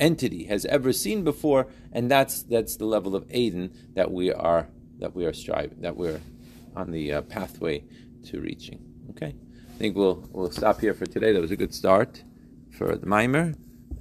entity 0.00 0.44
has 0.44 0.64
ever 0.66 0.92
seen 0.92 1.24
before, 1.24 1.68
and 1.92 2.10
that's 2.10 2.42
that's 2.42 2.76
the 2.76 2.86
level 2.86 3.14
of 3.14 3.26
Aden 3.30 3.72
that 3.94 4.10
we 4.10 4.32
are 4.32 4.68
that 4.98 5.14
we 5.14 5.24
are 5.24 5.32
striving 5.32 5.80
that 5.80 5.96
we're 5.96 6.20
on 6.74 6.90
the 6.90 7.12
uh, 7.12 7.22
pathway 7.22 7.84
to 8.26 8.40
reaching. 8.40 8.80
Okay, 9.10 9.34
I 9.68 9.78
think 9.78 9.96
we'll 9.96 10.28
we'll 10.32 10.50
stop 10.50 10.80
here 10.80 10.94
for 10.94 11.06
today. 11.06 11.32
That 11.32 11.40
was 11.40 11.50
a 11.50 11.56
good 11.56 11.74
start 11.74 12.22
for 12.76 12.96
the 12.96 13.06
mimer, 13.06 13.54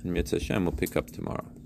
and 0.04 0.14
Mitzvah 0.14 0.40
Hashem 0.40 0.66
will 0.66 0.72
pick 0.72 0.96
up 0.96 1.08
tomorrow. 1.08 1.57